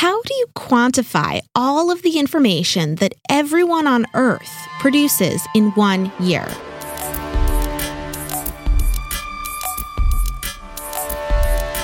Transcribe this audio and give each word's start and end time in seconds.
how 0.00 0.22
do 0.22 0.32
you 0.32 0.46
quantify 0.56 1.42
all 1.54 1.90
of 1.90 2.00
the 2.00 2.18
information 2.18 2.94
that 2.94 3.12
everyone 3.28 3.86
on 3.86 4.06
Earth 4.14 4.50
produces 4.78 5.46
in 5.54 5.68
one 5.72 6.10
year? 6.18 6.46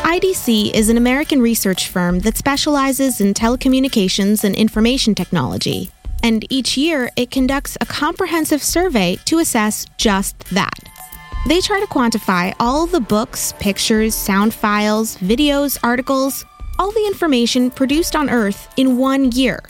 IDC 0.03 0.73
is 0.73 0.89
an 0.89 0.97
American 0.97 1.43
research 1.43 1.89
firm 1.89 2.21
that 2.21 2.39
specializes 2.39 3.21
in 3.21 3.35
telecommunications 3.35 4.45
and 4.45 4.57
information 4.57 5.15
technology. 5.15 5.91
And 6.23 6.51
each 6.51 6.79
year, 6.79 7.11
it 7.17 7.31
conducts 7.31 7.77
a 7.83 7.85
comprehensive 7.85 8.63
survey 8.63 9.19
to 9.27 9.41
assess 9.41 9.85
just 9.99 10.39
that. 10.55 10.79
They 11.47 11.61
try 11.61 11.81
to 11.81 11.87
quantify 11.87 12.55
all 12.59 12.87
the 12.87 12.99
books, 12.99 13.53
pictures, 13.61 14.15
sound 14.15 14.55
files, 14.55 15.19
videos, 15.19 15.79
articles, 15.83 16.47
all 16.79 16.91
the 16.93 17.07
information 17.07 17.71
produced 17.71 18.15
on 18.15 18.31
Earth 18.31 18.69
in 18.77 18.99
one 18.99 19.33
year. 19.33 19.63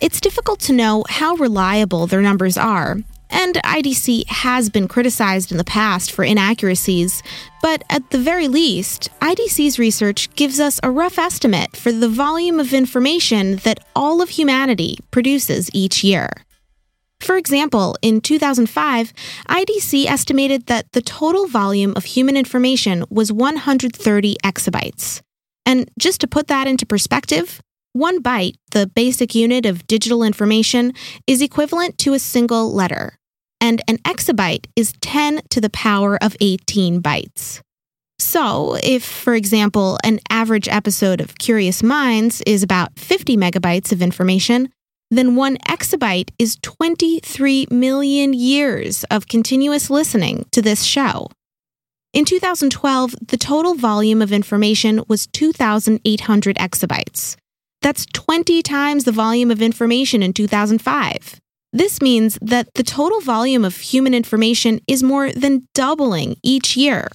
It's 0.00 0.20
difficult 0.20 0.60
to 0.60 0.72
know 0.72 1.04
how 1.08 1.34
reliable 1.36 2.06
their 2.06 2.22
numbers 2.22 2.56
are, 2.56 2.96
and 3.30 3.54
IDC 3.54 4.28
has 4.28 4.68
been 4.68 4.86
criticized 4.86 5.50
in 5.50 5.58
the 5.58 5.64
past 5.64 6.12
for 6.12 6.24
inaccuracies, 6.24 7.22
but 7.62 7.82
at 7.88 8.10
the 8.10 8.18
very 8.18 8.46
least, 8.46 9.08
IDC's 9.20 9.78
research 9.78 10.32
gives 10.34 10.60
us 10.60 10.78
a 10.82 10.90
rough 10.90 11.18
estimate 11.18 11.76
for 11.76 11.90
the 11.90 12.08
volume 12.08 12.60
of 12.60 12.74
information 12.74 13.56
that 13.64 13.80
all 13.96 14.20
of 14.20 14.30
humanity 14.30 14.98
produces 15.10 15.70
each 15.72 16.04
year. 16.04 16.28
For 17.20 17.36
example, 17.36 17.96
in 18.02 18.20
2005, 18.20 19.12
IDC 19.48 20.06
estimated 20.06 20.66
that 20.66 20.90
the 20.92 21.00
total 21.00 21.46
volume 21.46 21.94
of 21.96 22.04
human 22.04 22.36
information 22.36 23.04
was 23.10 23.32
130 23.32 24.36
exabytes. 24.44 25.22
And 25.64 25.90
just 25.98 26.20
to 26.20 26.26
put 26.26 26.48
that 26.48 26.66
into 26.66 26.86
perspective, 26.86 27.60
one 27.92 28.22
byte, 28.22 28.56
the 28.70 28.86
basic 28.86 29.34
unit 29.34 29.66
of 29.66 29.86
digital 29.86 30.22
information, 30.22 30.92
is 31.26 31.42
equivalent 31.42 31.98
to 31.98 32.14
a 32.14 32.18
single 32.18 32.72
letter. 32.72 33.18
And 33.60 33.80
an 33.86 33.98
exabyte 33.98 34.66
is 34.74 34.92
10 35.00 35.42
to 35.50 35.60
the 35.60 35.70
power 35.70 36.22
of 36.22 36.36
18 36.40 37.02
bytes. 37.02 37.60
So, 38.18 38.76
if, 38.82 39.04
for 39.04 39.34
example, 39.34 39.98
an 40.04 40.20
average 40.30 40.68
episode 40.68 41.20
of 41.20 41.38
Curious 41.38 41.82
Minds 41.82 42.40
is 42.46 42.62
about 42.62 42.98
50 42.98 43.36
megabytes 43.36 43.92
of 43.92 44.00
information, 44.00 44.68
then 45.10 45.36
one 45.36 45.58
exabyte 45.68 46.30
is 46.38 46.56
23 46.62 47.66
million 47.70 48.32
years 48.32 49.04
of 49.10 49.28
continuous 49.28 49.90
listening 49.90 50.46
to 50.52 50.62
this 50.62 50.82
show. 50.84 51.28
In 52.12 52.26
2012, 52.26 53.14
the 53.26 53.38
total 53.38 53.74
volume 53.74 54.20
of 54.20 54.32
information 54.32 55.02
was 55.08 55.26
2,800 55.28 56.56
exabytes. 56.56 57.36
That's 57.80 58.04
20 58.12 58.62
times 58.62 59.04
the 59.04 59.12
volume 59.12 59.50
of 59.50 59.62
information 59.62 60.22
in 60.22 60.34
2005. 60.34 61.40
This 61.72 62.02
means 62.02 62.38
that 62.42 62.68
the 62.74 62.82
total 62.82 63.22
volume 63.22 63.64
of 63.64 63.78
human 63.78 64.12
information 64.12 64.80
is 64.86 65.02
more 65.02 65.32
than 65.32 65.66
doubling 65.74 66.36
each 66.42 66.76
year. 66.76 67.08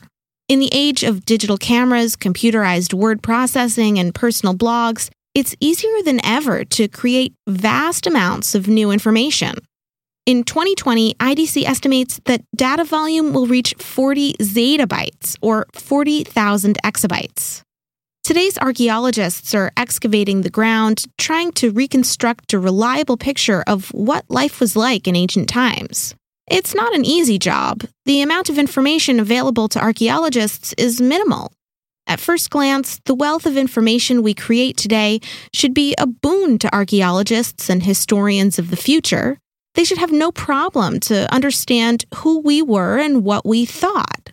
In 0.48 0.59
the 0.59 0.72
age 0.73 1.03
of 1.03 1.25
digital 1.25 1.58
cameras, 1.58 2.16
computerized 2.16 2.92
word 2.92 3.22
processing, 3.22 4.00
and 4.00 4.16
personal 4.16 4.56
blogs, 4.56 5.12
it's 5.36 5.56
easier 5.59 6.02
than 6.03 6.25
ever 6.25 6.66
to 6.66 6.88
create 6.88 7.36
vast 7.48 8.08
amounts 8.08 8.56
of 8.56 8.68
new 8.68 8.90
information. 8.90 9.53
In 10.28 10.44
2020, 10.44 11.14
IDC 11.14 11.64
estimates 11.64 12.20
that 12.25 12.44
data 12.53 12.83
volume 12.83 13.31
will 13.31 13.47
reach 13.47 13.73
40 13.80 14.34
zettabytes 14.34 15.38
or 15.42 15.67
40,000 15.73 16.78
exabytes. 16.84 17.61
Today's 18.25 18.58
archaeologists 18.58 19.56
are 19.56 19.72
excavating 19.78 20.42
the 20.42 20.50
ground, 20.50 21.06
trying 21.17 21.53
to 21.53 21.72
reconstruct 21.72 22.52
a 22.52 22.59
reliable 22.59 23.16
picture 23.16 23.64
of 23.67 23.88
what 23.94 24.25
life 24.28 24.59
was 24.59 24.75
like 24.75 25.08
in 25.08 25.16
ancient 25.16 25.47
times. 25.47 26.14
It's 26.52 26.75
not 26.75 26.94
an 26.94 27.06
easy 27.06 27.39
job. 27.39 27.86
The 28.03 28.22
amount 28.22 28.50
of 28.50 28.57
information 28.57 29.22
available 29.22 29.69
to 29.69 29.81
archaeologists 29.81 30.74
is 30.78 31.00
minimal. 31.00 31.53
At 32.06 32.19
first 32.19 32.50
glance, 32.50 33.00
the 33.06 33.16
wealth 33.16 33.46
of 33.46 33.56
information 33.56 34.24
we 34.24 34.34
create 34.34 34.75
today 34.75 35.22
should 35.53 35.74
be 35.74 35.96
a 35.97 36.06
boon 36.06 36.59
to 36.59 36.75
archaeologists 36.75 37.69
and 37.69 37.84
historians 37.84 38.59
of 38.59 38.72
the 38.72 38.75
future. 38.75 39.40
They 39.77 39.83
should 39.83 39.99
have 39.99 40.11
no 40.11 40.31
problem 40.31 40.99
to 41.01 41.31
understand 41.31 42.05
who 42.15 42.39
we 42.39 42.63
were 42.63 42.97
and 42.97 43.23
what 43.23 43.45
we 43.45 43.63
thought. 43.63 44.31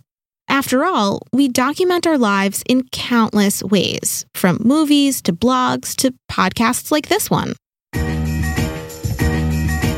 After 0.48 0.86
all, 0.86 1.20
we 1.34 1.48
document 1.48 2.06
our 2.06 2.16
lives 2.16 2.62
in 2.66 2.88
countless 2.88 3.62
ways, 3.62 4.24
from 4.34 4.56
movies 4.64 5.20
to 5.20 5.34
blogs 5.34 5.94
to 5.96 6.14
podcasts 6.32 6.90
like 6.90 7.08
this 7.08 7.28
one. 7.28 7.52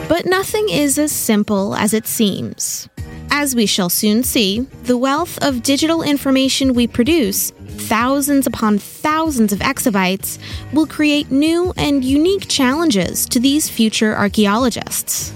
But 0.09 0.27
nothing 0.27 0.69
is 0.69 0.99
as 0.99 1.13
simple 1.13 1.77
as 1.77 1.95
it 1.95 2.09
seems. 2.09 2.89
As 3.31 3.55
we 3.55 3.67
shall 3.67 3.89
soon 3.89 4.23
see, 4.23 4.61
the 4.85 4.97
wealth 4.97 5.43
of 5.43 5.63
digital 5.63 6.03
information 6.03 6.75
we 6.75 6.87
produce, 6.87 7.51
thousands 7.51 8.47
upon 8.47 8.79
thousands 8.79 9.53
of 9.53 9.59
exabytes, 9.59 10.39
will 10.73 10.87
create 10.87 11.31
new 11.31 11.73
and 11.77 12.05
unique 12.05 12.49
challenges 12.49 13.27
to 13.27 13.41
these 13.41 13.69
future 13.69 14.17
archaeologists. 14.17 15.33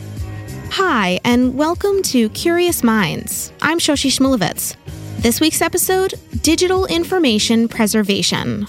Hi, 0.70 1.20
and 1.24 1.56
welcome 1.56 2.02
to 2.04 2.28
Curious 2.30 2.82
Minds. 2.82 3.52
I'm 3.60 3.78
Shoshi 3.78 4.10
Shmulevitz. 4.10 4.76
This 5.18 5.40
week's 5.40 5.60
episode 5.60 6.14
Digital 6.42 6.86
Information 6.86 7.68
Preservation. 7.68 8.66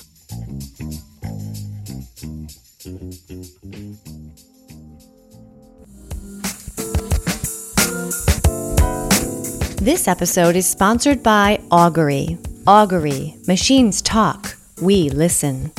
This 9.82 10.08
episode 10.08 10.56
is 10.56 10.68
sponsored 10.68 11.24
by 11.24 11.60
Augury. 11.72 12.38
Augury, 12.68 13.36
machines 13.48 14.04
talk, 14.04 14.56
we 14.80 15.10
listen. 15.10 15.72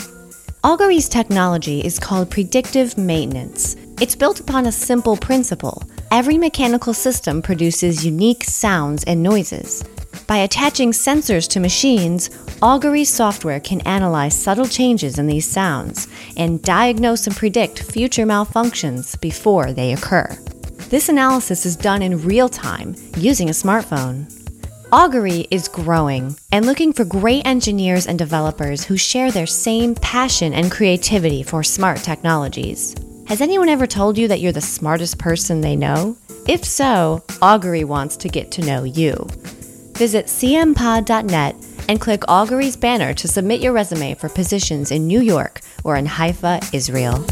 Augury's 0.65 1.09
technology 1.09 1.79
is 1.85 2.01
called 2.01 2.29
predictive 2.29 2.99
maintenance. 2.99 3.77
It's 4.01 4.17
built 4.17 4.41
upon 4.41 4.67
a 4.67 4.73
simple 4.73 5.17
principle 5.17 5.85
Every 6.11 6.37
mechanical 6.37 6.93
system 6.93 7.43
produces 7.43 8.05
unique 8.05 8.43
sounds 8.43 9.05
and 9.05 9.23
noises. 9.23 9.85
By 10.27 10.39
attaching 10.39 10.91
sensors 10.91 11.49
to 11.51 11.61
machines, 11.61 12.29
Augury 12.61 13.05
software 13.05 13.61
can 13.61 13.83
analyze 13.83 14.37
subtle 14.37 14.67
changes 14.67 15.21
in 15.21 15.29
these 15.29 15.49
sounds 15.49 16.09
and 16.37 16.61
diagnose 16.61 17.29
and 17.29 17.37
predict 17.37 17.85
future 17.85 18.27
malfunctions 18.27 19.19
before 19.21 19.73
they 19.73 19.93
occur. 19.93 20.37
This 20.93 21.09
analysis 21.09 21.65
is 21.65 21.75
done 21.75 22.03
in 22.03 22.23
real 22.23 22.51
time 22.51 22.95
using 23.17 23.49
a 23.49 23.53
smartphone. 23.53 24.31
Augury 24.93 25.47
is 25.51 25.67
growing 25.67 26.37
and 26.53 26.67
looking 26.67 26.93
for 26.93 27.07
great 27.07 27.47
engineers 27.47 28.07
and 28.07 28.19
developers 28.19 28.85
who 28.85 28.99
share 28.99 29.31
their 29.31 29.47
same 29.47 29.95
passion 29.95 30.53
and 30.53 30.71
creativity 30.71 31.43
for 31.43 31.63
smart 31.63 32.01
technologies. 32.01 32.95
Has 33.27 33.41
anyone 33.41 33.71
ever 33.71 33.87
told 33.87 34.19
you 34.19 34.29
that 34.29 34.41
you're 34.41 34.53
the 34.53 34.61
smartest 34.61 35.19
person 35.19 35.63
they 35.63 35.77
know? 35.77 36.15
If 36.47 36.63
so, 36.63 37.25
Augury 37.41 37.85
wants 37.85 38.19
to 38.19 38.29
get 38.29 38.51
to 38.51 38.67
know 38.67 38.85
you. 38.85 39.15
Visit 39.97 40.27
cmpod.net 40.27 41.57
and 41.89 42.01
click 42.03 42.23
Augury's 42.29 42.77
banner 42.77 43.15
to 43.15 43.29
submit 43.29 43.63
your 43.63 43.73
resume 43.73 44.13
for 44.13 44.29
positions 44.29 44.91
in 44.91 45.07
New 45.07 45.23
York 45.23 45.63
or 45.85 45.97
in 45.97 46.05
Haifa, 46.05 46.61
Israel. 46.75 47.25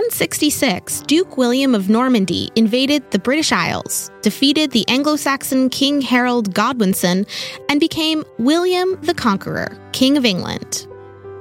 1066, 0.00 1.02
Duke 1.02 1.36
William 1.36 1.74
of 1.74 1.90
Normandy 1.90 2.50
invaded 2.56 3.08
the 3.10 3.18
British 3.18 3.52
Isles, 3.52 4.10
defeated 4.22 4.70
the 4.70 4.88
Anglo 4.88 5.14
Saxon 5.14 5.68
King 5.68 6.00
Harold 6.00 6.54
Godwinson, 6.54 7.26
and 7.68 7.78
became 7.78 8.24
William 8.38 8.98
the 9.02 9.12
Conqueror, 9.12 9.78
King 9.92 10.16
of 10.16 10.24
England. 10.24 10.86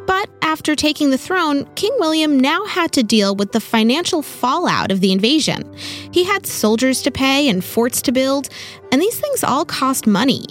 But 0.05 0.29
after 0.41 0.75
taking 0.75 1.09
the 1.09 1.17
throne, 1.17 1.69
King 1.75 1.93
William 1.99 2.37
now 2.37 2.65
had 2.65 2.91
to 2.91 3.01
deal 3.01 3.33
with 3.33 3.53
the 3.53 3.61
financial 3.61 4.21
fallout 4.21 4.91
of 4.91 4.99
the 4.99 5.13
invasion. 5.13 5.63
He 6.11 6.25
had 6.25 6.45
soldiers 6.45 7.01
to 7.03 7.11
pay 7.11 7.47
and 7.47 7.63
forts 7.63 8.01
to 8.01 8.11
build, 8.11 8.49
and 8.91 9.01
these 9.01 9.17
things 9.17 9.41
all 9.41 9.63
cost 9.63 10.05
money. 10.05 10.45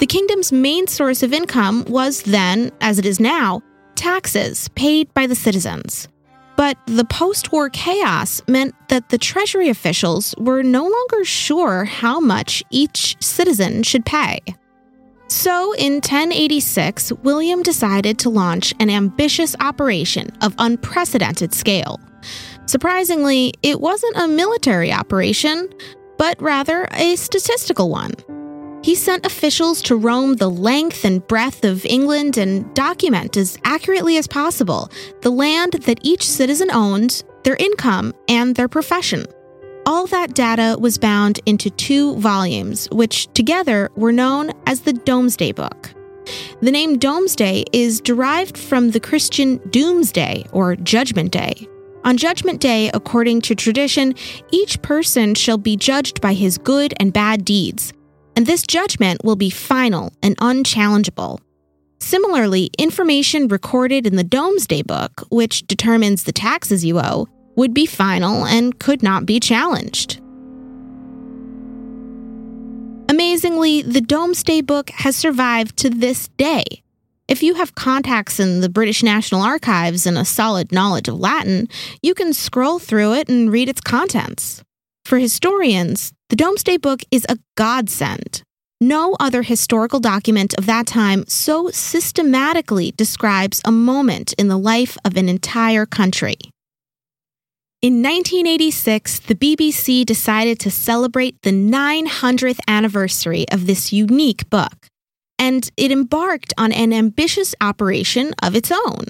The 0.00 0.06
kingdom's 0.06 0.50
main 0.50 0.88
source 0.88 1.22
of 1.22 1.32
income 1.32 1.84
was 1.86 2.22
then, 2.22 2.72
as 2.80 2.98
it 2.98 3.06
is 3.06 3.20
now, 3.20 3.62
taxes 3.94 4.68
paid 4.70 5.14
by 5.14 5.28
the 5.28 5.36
citizens. 5.36 6.08
But 6.58 6.76
the 6.86 7.04
post 7.04 7.52
war 7.52 7.70
chaos 7.70 8.42
meant 8.48 8.74
that 8.88 9.10
the 9.10 9.16
Treasury 9.16 9.68
officials 9.68 10.34
were 10.38 10.64
no 10.64 10.82
longer 10.82 11.24
sure 11.24 11.84
how 11.84 12.18
much 12.18 12.64
each 12.70 13.16
citizen 13.22 13.84
should 13.84 14.04
pay. 14.04 14.40
So, 15.28 15.72
in 15.74 15.94
1086, 15.94 17.12
William 17.22 17.62
decided 17.62 18.18
to 18.18 18.28
launch 18.28 18.74
an 18.80 18.90
ambitious 18.90 19.54
operation 19.60 20.30
of 20.40 20.56
unprecedented 20.58 21.54
scale. 21.54 22.00
Surprisingly, 22.66 23.54
it 23.62 23.80
wasn't 23.80 24.16
a 24.16 24.26
military 24.26 24.92
operation, 24.92 25.68
but 26.16 26.42
rather 26.42 26.88
a 26.94 27.14
statistical 27.14 27.88
one. 27.88 28.14
He 28.82 28.94
sent 28.94 29.26
officials 29.26 29.82
to 29.82 29.96
roam 29.96 30.36
the 30.36 30.48
length 30.48 31.04
and 31.04 31.26
breadth 31.26 31.64
of 31.64 31.84
England 31.84 32.38
and 32.38 32.72
document 32.74 33.36
as 33.36 33.58
accurately 33.64 34.16
as 34.16 34.26
possible 34.26 34.90
the 35.20 35.30
land 35.30 35.72
that 35.72 35.98
each 36.02 36.26
citizen 36.26 36.70
owned, 36.70 37.24
their 37.44 37.56
income, 37.56 38.14
and 38.28 38.54
their 38.54 38.68
profession. 38.68 39.26
All 39.84 40.06
that 40.08 40.34
data 40.34 40.76
was 40.78 40.98
bound 40.98 41.40
into 41.46 41.70
two 41.70 42.16
volumes, 42.16 42.88
which 42.92 43.26
together 43.32 43.90
were 43.96 44.12
known 44.12 44.52
as 44.66 44.80
the 44.80 44.92
Domesday 44.92 45.52
Book. 45.52 45.90
The 46.60 46.70
name 46.70 46.98
Domesday 46.98 47.64
is 47.72 48.00
derived 48.00 48.58
from 48.58 48.90
the 48.90 49.00
Christian 49.00 49.56
Doomsday 49.70 50.44
or 50.52 50.76
Judgment 50.76 51.32
Day. 51.32 51.66
On 52.04 52.16
Judgment 52.16 52.60
Day, 52.60 52.90
according 52.94 53.40
to 53.42 53.54
tradition, 53.54 54.14
each 54.50 54.80
person 54.82 55.34
shall 55.34 55.58
be 55.58 55.76
judged 55.76 56.20
by 56.20 56.34
his 56.34 56.58
good 56.58 56.94
and 57.00 57.12
bad 57.12 57.44
deeds, 57.44 57.92
and 58.38 58.46
this 58.46 58.62
judgment 58.62 59.24
will 59.24 59.34
be 59.34 59.50
final 59.50 60.12
and 60.22 60.36
unchallengeable. 60.38 61.40
Similarly, 61.98 62.70
information 62.78 63.48
recorded 63.48 64.06
in 64.06 64.14
the 64.14 64.22
Domesday 64.22 64.82
Book, 64.82 65.24
which 65.28 65.66
determines 65.66 66.22
the 66.22 66.30
taxes 66.30 66.84
you 66.84 67.00
owe, 67.00 67.26
would 67.56 67.74
be 67.74 67.84
final 67.84 68.46
and 68.46 68.78
could 68.78 69.02
not 69.02 69.26
be 69.26 69.40
challenged. 69.40 70.20
Amazingly, 73.08 73.82
the 73.82 74.00
Domesday 74.00 74.60
Book 74.60 74.90
has 74.90 75.16
survived 75.16 75.76
to 75.78 75.90
this 75.90 76.28
day. 76.36 76.84
If 77.26 77.42
you 77.42 77.54
have 77.54 77.74
contacts 77.74 78.38
in 78.38 78.60
the 78.60 78.68
British 78.68 79.02
National 79.02 79.42
Archives 79.42 80.06
and 80.06 80.16
a 80.16 80.24
solid 80.24 80.70
knowledge 80.70 81.08
of 81.08 81.18
Latin, 81.18 81.68
you 82.02 82.14
can 82.14 82.32
scroll 82.32 82.78
through 82.78 83.14
it 83.14 83.28
and 83.28 83.50
read 83.50 83.68
its 83.68 83.80
contents. 83.80 84.62
For 85.04 85.18
historians, 85.18 86.12
the 86.28 86.36
Domesday 86.36 86.76
Book 86.76 87.02
is 87.10 87.24
a 87.28 87.38
godsend. 87.56 88.42
No 88.82 89.16
other 89.18 89.42
historical 89.42 89.98
document 89.98 90.54
of 90.58 90.66
that 90.66 90.86
time 90.86 91.24
so 91.26 91.70
systematically 91.70 92.92
describes 92.92 93.62
a 93.64 93.72
moment 93.72 94.34
in 94.34 94.48
the 94.48 94.58
life 94.58 94.98
of 95.06 95.16
an 95.16 95.28
entire 95.28 95.86
country. 95.86 96.36
In 97.80 98.02
1986, 98.02 99.20
the 99.20 99.34
BBC 99.34 100.04
decided 100.04 100.58
to 100.60 100.70
celebrate 100.70 101.40
the 101.42 101.50
900th 101.50 102.58
anniversary 102.68 103.46
of 103.50 103.66
this 103.66 103.92
unique 103.92 104.50
book, 104.50 104.86
and 105.38 105.70
it 105.78 105.90
embarked 105.90 106.52
on 106.58 106.72
an 106.72 106.92
ambitious 106.92 107.54
operation 107.60 108.34
of 108.42 108.54
its 108.54 108.70
own. 108.70 109.06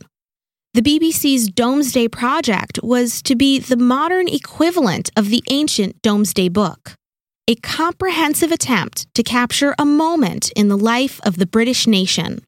The 0.74 0.82
BBC's 0.82 1.48
Domesday 1.48 2.06
Project 2.06 2.78
was 2.82 3.22
to 3.22 3.34
be 3.34 3.58
the 3.58 3.76
modern 3.76 4.28
equivalent 4.28 5.10
of 5.16 5.30
the 5.30 5.42
ancient 5.50 6.00
Domesday 6.02 6.48
Book, 6.48 6.94
a 7.48 7.56
comprehensive 7.56 8.52
attempt 8.52 9.12
to 9.14 9.22
capture 9.22 9.74
a 9.78 9.86
moment 9.86 10.52
in 10.52 10.68
the 10.68 10.76
life 10.76 11.18
of 11.24 11.38
the 11.38 11.46
British 11.46 11.86
nation. 11.86 12.44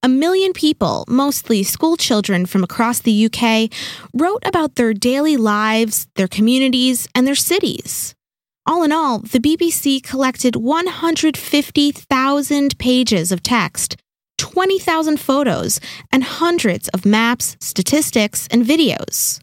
A 0.00 0.08
million 0.08 0.52
people, 0.52 1.04
mostly 1.08 1.64
school 1.64 1.96
children 1.96 2.46
from 2.46 2.62
across 2.62 3.00
the 3.00 3.26
UK, 3.26 3.68
wrote 4.14 4.40
about 4.44 4.76
their 4.76 4.94
daily 4.94 5.36
lives, 5.36 6.06
their 6.14 6.28
communities, 6.28 7.08
and 7.16 7.26
their 7.26 7.34
cities. 7.34 8.14
All 8.64 8.84
in 8.84 8.92
all, 8.92 9.18
the 9.18 9.40
BBC 9.40 10.00
collected 10.04 10.54
150,000 10.54 12.78
pages 12.78 13.32
of 13.32 13.42
text, 13.42 13.96
20,000 14.38 15.18
photos, 15.18 15.80
and 16.12 16.22
hundreds 16.22 16.86
of 16.90 17.04
maps, 17.04 17.56
statistics, 17.58 18.46
and 18.52 18.64
videos. 18.64 19.40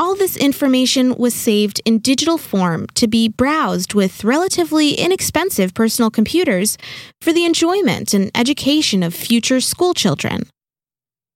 All 0.00 0.14
this 0.14 0.36
information 0.36 1.16
was 1.16 1.34
saved 1.34 1.82
in 1.84 1.98
digital 1.98 2.38
form 2.38 2.86
to 2.94 3.08
be 3.08 3.28
browsed 3.28 3.94
with 3.94 4.22
relatively 4.22 4.92
inexpensive 4.92 5.74
personal 5.74 6.08
computers 6.08 6.78
for 7.20 7.32
the 7.32 7.44
enjoyment 7.44 8.14
and 8.14 8.30
education 8.32 9.02
of 9.02 9.12
future 9.12 9.60
schoolchildren. 9.60 10.48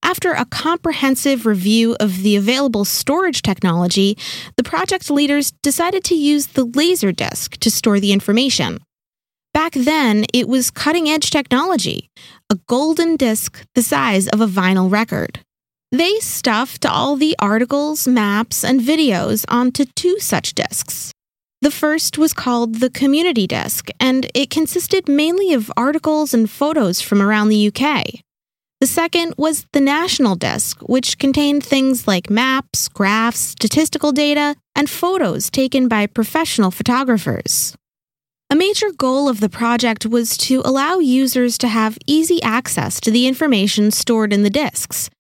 After 0.05 0.31
a 0.33 0.45
comprehensive 0.45 1.45
review 1.45 1.97
of 1.99 2.23
the 2.23 2.37
available 2.37 2.85
storage 2.85 3.43
technology, 3.43 4.17
the 4.57 4.63
project 4.63 5.11
leaders 5.11 5.53
decided 5.63 6.05
to 6.05 6.15
use 6.15 6.49
the 6.49 6.67
Laserdisc 6.67 7.57
to 7.57 7.71
store 7.71 7.99
the 7.99 8.13
information. 8.13 8.79
Back 9.53 9.73
then, 9.73 10.25
it 10.33 10.49
was 10.49 10.71
cutting 10.71 11.09
edge 11.09 11.31
technology, 11.31 12.11
a 12.49 12.55
golden 12.69 13.17
disc 13.17 13.65
the 13.75 13.83
size 13.83 14.29
of 14.29 14.41
a 14.41 14.47
vinyl 14.47 14.91
record. 14.91 15.41
They 15.93 16.21
stuffed 16.21 16.87
all 16.87 17.17
the 17.17 17.37
articles, 17.39 18.09
maps, 18.09 18.65
and 18.65 18.81
videos 18.81 19.45
onto 19.49 19.85
two 19.85 20.19
such 20.21 20.55
disks. 20.55 21.13
The 21.61 21.71
first 21.71 22.17
was 22.17 22.33
called 22.33 22.77
the 22.77 22.89
Community 22.89 23.47
Disc, 23.47 23.91
and 24.01 24.27
it 24.35 24.49
consisted 24.49 25.07
mainly 25.07 25.53
of 25.53 25.71
articles 25.77 26.33
and 26.33 26.49
photos 26.49 27.03
from 27.03 27.21
around 27.21 27.51
the 27.51 27.69
UK. 27.69 28.23
The 28.81 28.87
second 28.87 29.35
was 29.37 29.67
the 29.75 29.83
National 29.83 30.35
Disc, 30.35 30.81
which 30.81 31.19
contained 31.19 31.63
things 31.63 32.09
like 32.09 32.31
maps, 32.31 32.89
graphs, 32.89 33.39
statistical 33.39 34.13
data, 34.13 34.57
and 34.75 34.89
photos 34.89 35.51
taken 35.51 35.89
by 35.89 36.07
professional 36.07 36.71
photographers. 36.71 37.77
A 38.51 38.57
major 38.57 38.91
goal 38.91 39.29
of 39.29 39.41
the 39.41 39.51
project 39.51 40.07
was 40.07 40.37
to 40.39 40.63
allow 40.65 40.99
users 41.01 41.57
to 41.59 41.69
have 41.69 41.99
easy 42.07 42.43
access 42.43 42.99
to 43.03 43.11
the 43.11 43.27
information 43.27 43.91
stored 43.91 44.33
in 44.33 44.43
the 44.43 44.51
discs, 44.51 45.11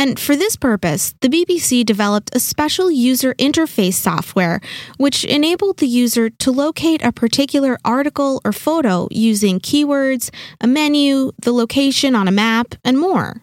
and 0.00 0.18
for 0.18 0.34
this 0.34 0.56
purpose, 0.56 1.12
the 1.20 1.28
BBC 1.28 1.84
developed 1.84 2.34
a 2.34 2.40
special 2.40 2.90
user 2.90 3.34
interface 3.34 3.92
software 3.92 4.58
which 4.96 5.26
enabled 5.26 5.76
the 5.76 5.86
user 5.86 6.30
to 6.30 6.50
locate 6.50 7.04
a 7.04 7.12
particular 7.12 7.76
article 7.84 8.40
or 8.42 8.50
photo 8.54 9.08
using 9.10 9.60
keywords, 9.60 10.30
a 10.58 10.66
menu, 10.66 11.32
the 11.42 11.52
location 11.52 12.14
on 12.14 12.26
a 12.26 12.32
map, 12.32 12.74
and 12.82 12.98
more. 12.98 13.42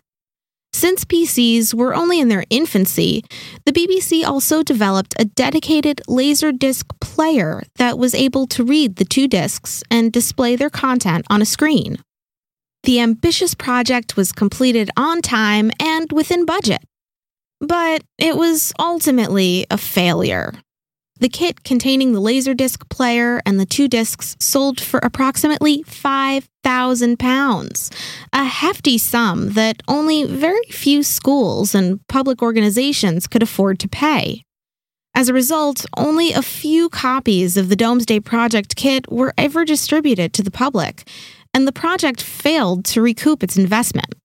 Since 0.73 1.05
PCs 1.05 1.75
were 1.75 1.93
only 1.93 2.19
in 2.19 2.29
their 2.29 2.45
infancy, 2.49 3.23
the 3.67 3.71
BBC 3.71 4.25
also 4.25 4.63
developed 4.63 5.13
a 5.19 5.25
dedicated 5.25 6.01
Laserdisc 6.07 6.85
player 6.99 7.61
that 7.75 7.99
was 7.99 8.15
able 8.15 8.47
to 8.47 8.63
read 8.63 8.95
the 8.95 9.05
two 9.05 9.27
discs 9.27 9.83
and 9.91 10.11
display 10.11 10.55
their 10.55 10.71
content 10.71 11.27
on 11.29 11.39
a 11.39 11.45
screen. 11.45 11.97
The 12.87 12.99
ambitious 13.01 13.53
project 13.53 14.15
was 14.15 14.31
completed 14.31 14.89
on 14.95 15.21
time 15.21 15.71
and 15.77 16.09
within 16.13 16.45
budget. 16.45 16.81
But 17.59 18.03
it 18.17 18.37
was 18.37 18.71
ultimately 18.79 19.65
a 19.69 19.77
failure. 19.77 20.53
The 21.19 21.27
kit 21.27 21.65
containing 21.65 22.13
the 22.13 22.21
Laserdisc 22.21 22.89
player 22.89 23.41
and 23.45 23.59
the 23.59 23.65
two 23.65 23.89
discs 23.89 24.37
sold 24.39 24.79
for 24.79 25.01
approximately 25.03 25.83
£5,000, 25.83 27.91
a 28.31 28.45
hefty 28.45 28.97
sum 28.97 29.49
that 29.49 29.83
only 29.89 30.23
very 30.23 30.63
few 30.69 31.03
schools 31.03 31.75
and 31.75 31.99
public 32.07 32.41
organizations 32.41 33.27
could 33.27 33.43
afford 33.43 33.79
to 33.79 33.89
pay. 33.89 34.43
As 35.13 35.27
a 35.27 35.33
result, 35.33 35.85
only 35.97 36.31
a 36.31 36.43
few 36.43 36.89
copies 36.89 37.57
of 37.57 37.67
the 37.67 37.75
Domesday 37.75 38.21
Project 38.21 38.75
kit 38.75 39.11
were 39.11 39.33
ever 39.37 39.65
distributed 39.65 40.31
to 40.33 40.43
the 40.43 40.51
public, 40.51 41.09
and 41.53 41.67
the 41.67 41.71
project 41.71 42.21
failed 42.21 42.85
to 42.85 43.01
recoup 43.01 43.43
its 43.43 43.57
investment. 43.57 44.15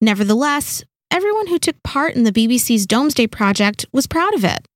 Nevertheless, 0.00 0.84
everyone 1.10 1.48
who 1.48 1.58
took 1.58 1.82
part 1.82 2.14
in 2.14 2.24
the 2.24 2.32
BBC's 2.32 2.86
Domesday 2.86 3.26
Project 3.26 3.86
was 3.92 4.06
proud 4.06 4.34
of 4.34 4.44
it. 4.44 4.66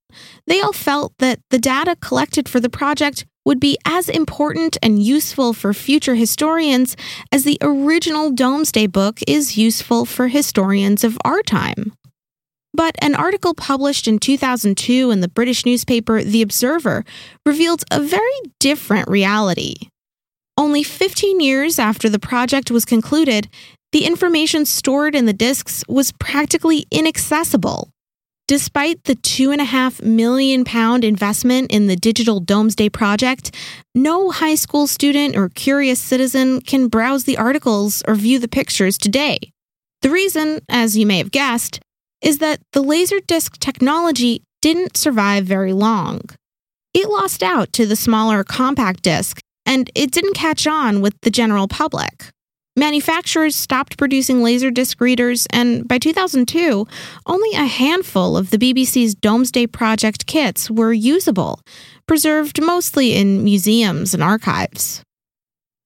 They 0.47 0.61
all 0.61 0.73
felt 0.73 1.14
that 1.19 1.41
the 1.50 1.59
data 1.59 1.97
collected 1.97 2.49
for 2.49 2.61
the 2.61 2.71
project 2.71 3.25
would 3.45 3.59
be 3.59 3.76
as 3.85 4.09
important 4.09 4.76
and 4.83 5.02
useful 5.02 5.52
for 5.52 5.75
future 5.75 6.14
historians 6.14 6.97
as 7.31 7.45
the 7.45 7.59
original 7.61 8.31
Domesday 8.31 8.87
Book 8.87 9.21
is 9.26 9.57
useful 9.57 10.05
for 10.05 10.29
historians 10.29 11.02
of 11.02 11.19
our 11.25 11.43
time. 11.43 11.93
But 12.75 12.95
an 13.02 13.14
article 13.14 13.55
published 13.55 14.09
in 14.09 14.19
2002 14.19 15.11
in 15.11 15.21
the 15.21 15.29
British 15.29 15.67
newspaper 15.67 16.23
The 16.23 16.43
Observer 16.43 17.05
revealed 17.45 17.85
a 17.91 18.00
very 18.00 18.41
different 18.59 19.09
reality. 19.09 19.75
Only 20.56 20.82
15 20.82 21.40
years 21.40 21.78
after 21.78 22.09
the 22.09 22.18
project 22.18 22.71
was 22.71 22.85
concluded, 22.85 23.49
the 23.92 24.04
information 24.04 24.66
stored 24.66 25.14
in 25.14 25.26
the 25.26 25.32
disks 25.32 25.82
was 25.88 26.12
practically 26.12 26.87
inaccessible. 26.90 27.90
Despite 28.49 29.04
the 29.04 29.14
£2.5 29.14 30.02
million 30.02 30.64
investment 31.04 31.71
in 31.71 31.87
the 31.87 31.97
Digital 31.97 32.40
Domesday 32.40 32.90
Project, 32.90 33.54
no 33.94 34.30
high 34.30 34.56
school 34.56 34.87
student 34.87 35.37
or 35.37 35.49
curious 35.49 36.00
citizen 36.00 36.61
can 36.61 36.88
browse 36.88 37.25
the 37.25 37.38
articles 37.38 38.02
or 38.06 38.14
view 38.14 38.38
the 38.38 38.49
pictures 38.49 38.99
today. 38.99 39.38
The 40.02 40.11
reason, 40.11 40.61
as 40.68 40.99
you 40.99 41.06
may 41.06 41.18
have 41.18 41.30
guessed, 41.30 41.80
is 42.21 42.38
that 42.38 42.61
the 42.73 42.82
Laserdisc 42.82 43.59
technology 43.59 44.42
didn't 44.61 44.97
survive 44.97 45.47
very 45.47 45.73
long. 45.73 46.21
It 46.92 47.09
lost 47.09 47.42
out 47.42 47.73
to 47.75 47.87
the 47.87 47.97
smaller 47.97 48.44
compact 48.44 49.02
disc 49.02 49.40
and 49.66 49.90
it 49.95 50.11
didn't 50.11 50.35
catch 50.35 50.66
on 50.66 51.00
with 51.00 51.14
the 51.23 51.31
general 51.31 51.69
public. 51.69 52.31
Manufacturers 52.75 53.54
stopped 53.54 53.99
producing 53.99 54.38
Laserdisc 54.38 54.99
readers, 54.99 55.47
and 55.50 55.87
by 55.87 55.99
2002, 55.99 56.87
only 57.26 57.54
a 57.54 57.66
handful 57.66 58.37
of 58.37 58.49
the 58.49 58.57
BBC's 58.57 59.14
Domesday 59.14 59.66
Project 59.66 60.26
kits 60.26 60.71
were 60.71 60.92
usable, 60.92 61.61
preserved 62.07 62.62
mostly 62.62 63.14
in 63.14 63.45
museums 63.45 64.14
and 64.14 64.23
archives. 64.23 65.02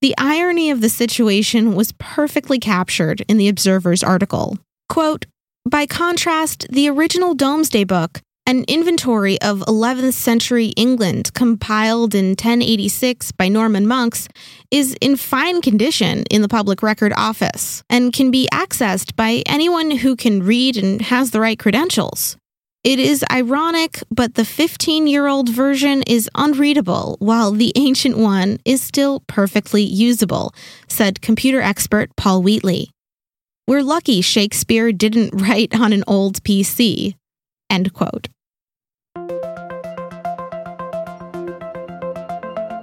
The 0.00 0.14
irony 0.16 0.70
of 0.70 0.80
the 0.80 0.88
situation 0.88 1.74
was 1.74 1.92
perfectly 1.98 2.60
captured 2.60 3.24
in 3.28 3.36
the 3.36 3.48
Observer's 3.48 4.04
article. 4.04 4.58
Quote, 4.88 5.26
by 5.68 5.86
contrast, 5.86 6.66
the 6.70 6.88
original 6.88 7.34
Domesday 7.34 7.82
Book, 7.82 8.20
an 8.46 8.64
inventory 8.68 9.40
of 9.42 9.58
11th 9.66 10.12
century 10.12 10.66
England 10.76 11.34
compiled 11.34 12.14
in 12.14 12.30
1086 12.30 13.32
by 13.32 13.48
Norman 13.48 13.86
monks, 13.88 14.28
is 14.70 14.96
in 15.00 15.16
fine 15.16 15.60
condition 15.60 16.22
in 16.30 16.42
the 16.42 16.48
Public 16.48 16.82
Record 16.82 17.12
Office 17.16 17.82
and 17.90 18.12
can 18.12 18.30
be 18.30 18.48
accessed 18.52 19.16
by 19.16 19.42
anyone 19.46 19.90
who 19.90 20.14
can 20.14 20.44
read 20.44 20.76
and 20.76 21.02
has 21.02 21.32
the 21.32 21.40
right 21.40 21.58
credentials. 21.58 22.36
It 22.84 23.00
is 23.00 23.24
ironic, 23.32 24.04
but 24.12 24.34
the 24.34 24.44
15 24.44 25.08
year 25.08 25.26
old 25.26 25.48
version 25.48 26.04
is 26.04 26.30
unreadable, 26.36 27.16
while 27.18 27.50
the 27.50 27.72
ancient 27.74 28.16
one 28.16 28.58
is 28.64 28.80
still 28.80 29.24
perfectly 29.26 29.82
usable, 29.82 30.54
said 30.88 31.20
computer 31.20 31.60
expert 31.60 32.14
Paul 32.16 32.42
Wheatley. 32.42 32.90
We're 33.66 33.82
lucky 33.82 34.20
Shakespeare 34.20 34.92
didn't 34.92 35.30
write 35.40 35.74
on 35.74 35.92
an 35.92 36.04
old 36.06 36.44
PC. 36.44 37.16
End 37.68 37.92
quote. 37.92 38.28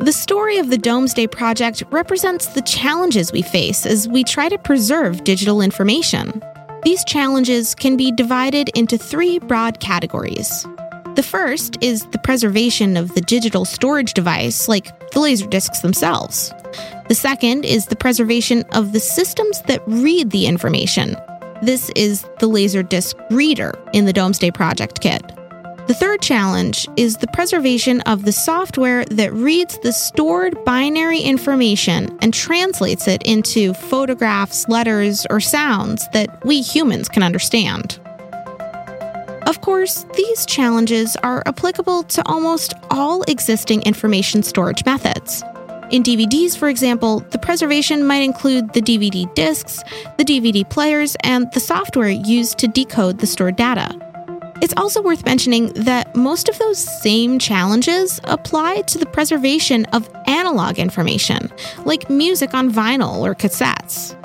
The 0.03 0.12
story 0.12 0.57
of 0.57 0.69
the 0.69 0.77
Domesday 0.77 1.27
Project 1.27 1.81
represents 1.89 2.48
the 2.48 2.62
challenges 2.63 3.31
we 3.31 3.41
face 3.41 3.86
as 3.86 4.05
we 4.05 4.25
try 4.25 4.50
to 4.50 4.57
preserve 4.57 5.24
digital 5.24 5.62
information. 5.62 6.43
These 6.83 7.05
challenges 7.05 7.74
can 7.74 7.95
be 7.95 8.12
divided 8.12 8.67
into 8.75 8.98
three 8.98 9.39
broad 9.39 9.79
categories. 9.79 10.67
The 11.15 11.24
first 11.24 11.77
is 11.79 12.05
the 12.07 12.17
preservation 12.17 12.98
of 12.98 13.15
the 13.15 13.22
digital 13.22 13.63
storage 13.63 14.13
device, 14.13 14.67
like 14.67 15.10
the 15.12 15.22
laser 15.22 15.48
discs 15.48 15.79
themselves. 15.79 16.53
The 17.07 17.15
second 17.15 17.63
is 17.63 17.86
the 17.86 17.95
preservation 17.95 18.63
of 18.74 18.91
the 18.91 19.00
systems 19.00 19.62
that 19.67 19.81
read 19.88 20.31
the 20.31 20.48
information. 20.48 21.15
This 21.62 21.89
is 21.95 22.25
the 22.39 22.48
laser 22.48 22.83
disc 22.83 23.15
reader 23.29 23.74
in 23.93 24.03
the 24.03 24.12
Domesday 24.12 24.51
Project 24.51 25.00
kit. 25.00 25.24
The 25.85 25.93
third 25.93 26.21
challenge 26.21 26.87
is 26.95 27.17
the 27.17 27.27
preservation 27.27 27.99
of 28.01 28.23
the 28.23 28.31
software 28.31 29.03
that 29.05 29.33
reads 29.33 29.77
the 29.79 29.91
stored 29.91 30.63
binary 30.63 31.19
information 31.19 32.17
and 32.21 32.33
translates 32.33 33.05
it 33.09 33.21
into 33.23 33.73
photographs, 33.73 34.69
letters, 34.69 35.27
or 35.29 35.41
sounds 35.41 36.07
that 36.13 36.45
we 36.45 36.61
humans 36.61 37.09
can 37.09 37.21
understand. 37.21 37.99
Of 39.45 39.59
course, 39.59 40.05
these 40.15 40.45
challenges 40.45 41.17
are 41.17 41.43
applicable 41.45 42.03
to 42.03 42.25
almost 42.25 42.75
all 42.89 43.23
existing 43.23 43.81
information 43.81 44.41
storage 44.41 44.85
methods. 44.85 45.43
In 45.91 46.01
DVDs, 46.01 46.57
for 46.57 46.69
example, 46.69 47.19
the 47.31 47.37
preservation 47.37 48.07
might 48.07 48.23
include 48.23 48.71
the 48.71 48.81
DVD 48.81 49.31
discs, 49.35 49.83
the 50.17 50.23
DVD 50.23 50.67
players, 50.67 51.17
and 51.23 51.51
the 51.51 51.59
software 51.59 52.09
used 52.09 52.57
to 52.59 52.69
decode 52.69 53.19
the 53.19 53.27
stored 53.27 53.57
data. 53.57 54.02
It's 54.63 54.74
also 54.77 55.01
worth 55.01 55.25
mentioning 55.25 55.74
that 55.74 56.15
most 56.15 56.48
of 56.48 56.58
those 56.58 56.77
same 56.77 57.38
challenges 57.38 58.22
apply 58.24 58.84
to 58.84 58.98
the 58.98 59.05
preservation 59.05 59.84
of 59.88 60.10
analog 60.25 60.79
information, 60.79 61.51
like 61.84 62.10
music 62.10 62.53
on 62.53 62.72
vinyl 62.72 63.20
or 63.20 63.36
cassettes. 63.36 64.15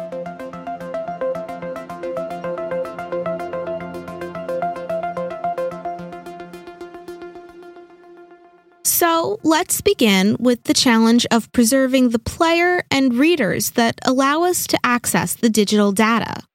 So 8.84 9.40
let's 9.42 9.80
begin 9.80 10.36
with 10.38 10.62
the 10.64 10.74
challenge 10.74 11.26
of 11.32 11.50
preserving 11.50 12.10
the 12.10 12.20
player 12.20 12.84
and 12.92 13.14
readers 13.14 13.70
that 13.72 13.98
allow 14.02 14.44
us 14.44 14.68
to 14.68 14.78
access 14.84 15.34
the 15.34 15.50
digital 15.50 15.90
data. 15.90 16.47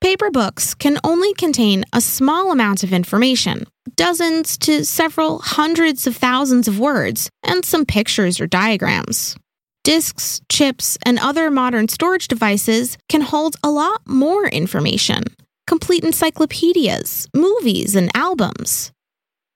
Paper 0.00 0.30
books 0.30 0.74
can 0.74 0.98
only 1.04 1.34
contain 1.34 1.84
a 1.92 2.00
small 2.00 2.52
amount 2.52 2.82
of 2.82 2.92
information, 2.92 3.66
dozens 3.96 4.56
to 4.56 4.82
several 4.86 5.40
hundreds 5.40 6.06
of 6.06 6.16
thousands 6.16 6.66
of 6.66 6.80
words, 6.80 7.28
and 7.42 7.66
some 7.66 7.84
pictures 7.84 8.40
or 8.40 8.46
diagrams. 8.46 9.36
Disks, 9.84 10.40
chips, 10.48 10.96
and 11.04 11.18
other 11.18 11.50
modern 11.50 11.88
storage 11.88 12.28
devices 12.28 12.96
can 13.10 13.20
hold 13.20 13.56
a 13.62 13.70
lot 13.70 14.00
more 14.06 14.46
information, 14.46 15.24
complete 15.66 16.02
encyclopedias, 16.02 17.28
movies, 17.36 17.94
and 17.94 18.10
albums. 18.14 18.92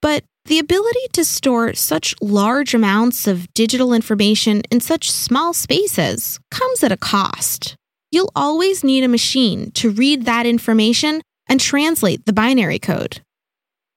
But 0.03 0.25
the 0.45 0.59
ability 0.59 1.09
to 1.15 1.25
store 1.25 1.73
such 1.73 2.15
large 2.21 2.75
amounts 2.75 3.27
of 3.27 3.53
digital 3.55 3.95
information 3.95 4.61
in 4.71 4.81
such 4.81 5.11
small 5.11 5.55
spaces 5.55 6.39
comes 6.51 6.85
at 6.85 6.93
a 6.93 6.99
cost 6.99 7.77
you'll 8.15 8.33
always 8.37 8.85
need 8.85 9.03
a 9.03 9.09
machine 9.09 9.73
to 9.73 9.91
read 9.91 10.25
that 10.25 10.47
information 10.47 11.21
and 11.49 11.61
translate 11.61 12.25
the 12.25 12.33
binary 12.33 12.79
code. 12.79 13.21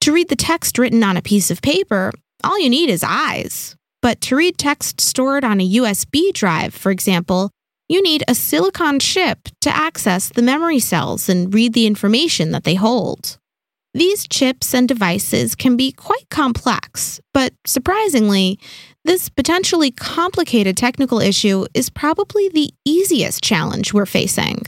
To 0.01 0.11
read 0.11 0.29
the 0.29 0.35
text 0.35 0.77
written 0.77 1.03
on 1.03 1.15
a 1.15 1.21
piece 1.21 1.51
of 1.51 1.61
paper, 1.61 2.11
all 2.43 2.59
you 2.59 2.69
need 2.69 2.89
is 2.89 3.03
eyes. 3.03 3.75
But 4.01 4.19
to 4.21 4.35
read 4.35 4.57
text 4.57 5.01
stored 5.01 5.43
on 5.43 5.61
a 5.61 5.69
USB 5.69 6.33
drive, 6.33 6.73
for 6.73 6.91
example, 6.91 7.51
you 7.87 8.01
need 8.01 8.23
a 8.27 8.35
silicon 8.35 8.99
chip 8.99 9.49
to 9.61 9.75
access 9.75 10.29
the 10.29 10.41
memory 10.41 10.79
cells 10.79 11.29
and 11.29 11.53
read 11.53 11.73
the 11.73 11.85
information 11.85 12.51
that 12.51 12.63
they 12.63 12.75
hold. 12.75 13.37
These 13.93 14.27
chips 14.27 14.73
and 14.73 14.87
devices 14.87 15.55
can 15.55 15.77
be 15.77 15.91
quite 15.91 16.29
complex, 16.29 17.19
but 17.33 17.53
surprisingly, 17.65 18.59
this 19.07 19.29
potentially 19.29 19.89
complicated 19.89 20.75
technical 20.75 21.21
issue 21.21 21.65
is 21.73 21.89
probably 21.89 22.49
the 22.49 22.71
easiest 22.83 23.41
challenge 23.41 23.93
we're 23.93 24.05
facing. 24.05 24.63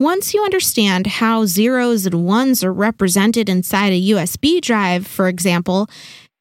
Once 0.00 0.32
you 0.32 0.42
understand 0.42 1.06
how 1.06 1.44
zeros 1.44 2.06
and 2.06 2.24
ones 2.24 2.64
are 2.64 2.72
represented 2.72 3.46
inside 3.46 3.92
a 3.92 4.08
USB 4.10 4.62
drive, 4.62 5.06
for 5.06 5.28
example, 5.28 5.86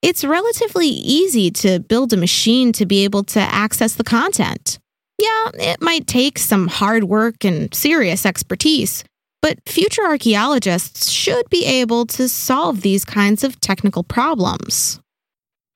it's 0.01 0.23
relatively 0.23 0.87
easy 0.87 1.51
to 1.51 1.81
build 1.81 2.13
a 2.13 2.17
machine 2.17 2.71
to 2.71 2.85
be 2.85 3.03
able 3.03 3.23
to 3.25 3.41
access 3.41 3.95
the 3.95 4.05
content. 4.05 4.79
Yeah, 5.19 5.49
it 5.55 5.81
might 5.81 6.07
take 6.07 6.39
some 6.39 6.69
hard 6.69 7.03
work 7.03 7.43
and 7.43 7.73
serious 7.73 8.25
expertise, 8.25 9.03
but 9.41 9.57
future 9.65 10.05
archaeologists 10.05 11.09
should 11.09 11.49
be 11.49 11.65
able 11.65 12.05
to 12.05 12.29
solve 12.29 12.81
these 12.81 13.03
kinds 13.03 13.43
of 13.43 13.59
technical 13.59 14.03
problems. 14.03 15.01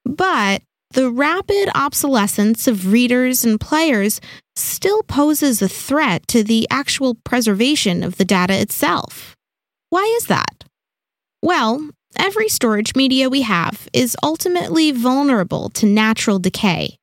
But 0.05 0.62
the 0.93 1.10
rapid 1.10 1.69
obsolescence 1.74 2.67
of 2.67 2.91
readers 2.91 3.43
and 3.43 3.60
players 3.60 4.19
still 4.55 5.03
poses 5.03 5.62
a 5.62 5.69
threat 5.69 6.27
to 6.27 6.43
the 6.43 6.67
actual 6.69 7.15
preservation 7.24 8.03
of 8.03 8.17
the 8.17 8.25
data 8.25 8.60
itself. 8.60 9.36
Why 9.89 10.03
is 10.17 10.25
that? 10.25 10.63
Well, 11.41 11.89
every 12.17 12.50
storage 12.50 12.95
media 12.95 13.29
we 13.29 13.41
have 13.41 13.88
is 13.93 14.17
ultimately 14.21 14.91
vulnerable 14.91 15.69
to 15.71 15.86
natural 15.86 16.39
decay. 16.39 16.98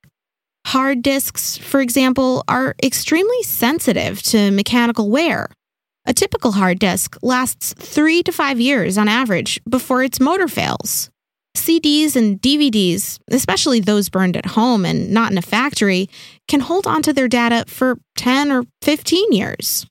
Hard 0.66 1.02
disks, 1.02 1.56
for 1.56 1.80
example, 1.80 2.44
are 2.46 2.74
extremely 2.82 3.42
sensitive 3.42 4.22
to 4.24 4.50
mechanical 4.50 5.10
wear. 5.10 5.48
A 6.04 6.12
typical 6.12 6.52
hard 6.52 6.78
disk 6.78 7.16
lasts 7.22 7.74
three 7.78 8.22
to 8.22 8.32
five 8.32 8.60
years 8.60 8.98
on 8.98 9.08
average 9.08 9.60
before 9.68 10.02
its 10.02 10.20
motor 10.20 10.48
fails. 10.48 11.10
CDs 11.58 12.16
and 12.16 12.40
DVDs, 12.40 13.18
especially 13.28 13.80
those 13.80 14.08
burned 14.08 14.36
at 14.36 14.46
home 14.46 14.84
and 14.84 15.10
not 15.10 15.32
in 15.32 15.38
a 15.38 15.42
factory, 15.42 16.08
can 16.46 16.60
hold 16.60 16.86
onto 16.86 17.12
their 17.12 17.28
data 17.28 17.64
for 17.66 17.98
10 18.16 18.50
or 18.50 18.64
15 18.82 19.32
years. 19.32 19.86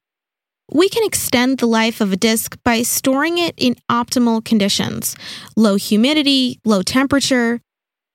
We 0.72 0.90
can 0.90 1.06
extend 1.06 1.60
the 1.60 1.66
life 1.66 2.02
of 2.02 2.12
a 2.12 2.18
disk 2.18 2.58
by 2.64 2.82
storing 2.82 3.38
it 3.38 3.54
in 3.58 3.76
optimal 3.90 4.44
conditions 4.44 5.16
low 5.56 5.76
humidity, 5.76 6.60
low 6.66 6.82
temperature. 6.82 7.62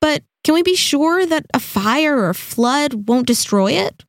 But 0.01 0.23
can 0.45 0.55
we 0.55 0.63
be 0.63 0.77
sure 0.77 1.25
that 1.25 1.47
a 1.55 1.61
fire 1.61 2.25
or 2.25 2.35
flood 2.35 3.09
won't 3.09 3.27
destroy 3.27 3.73
it? 3.73 4.05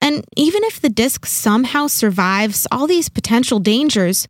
And 0.00 0.24
even 0.36 0.64
if 0.64 0.80
the 0.80 0.88
disk 0.88 1.26
somehow 1.26 1.86
survives 1.86 2.66
all 2.70 2.86
these 2.86 3.08
potential 3.08 3.58
dangers, 3.58 4.26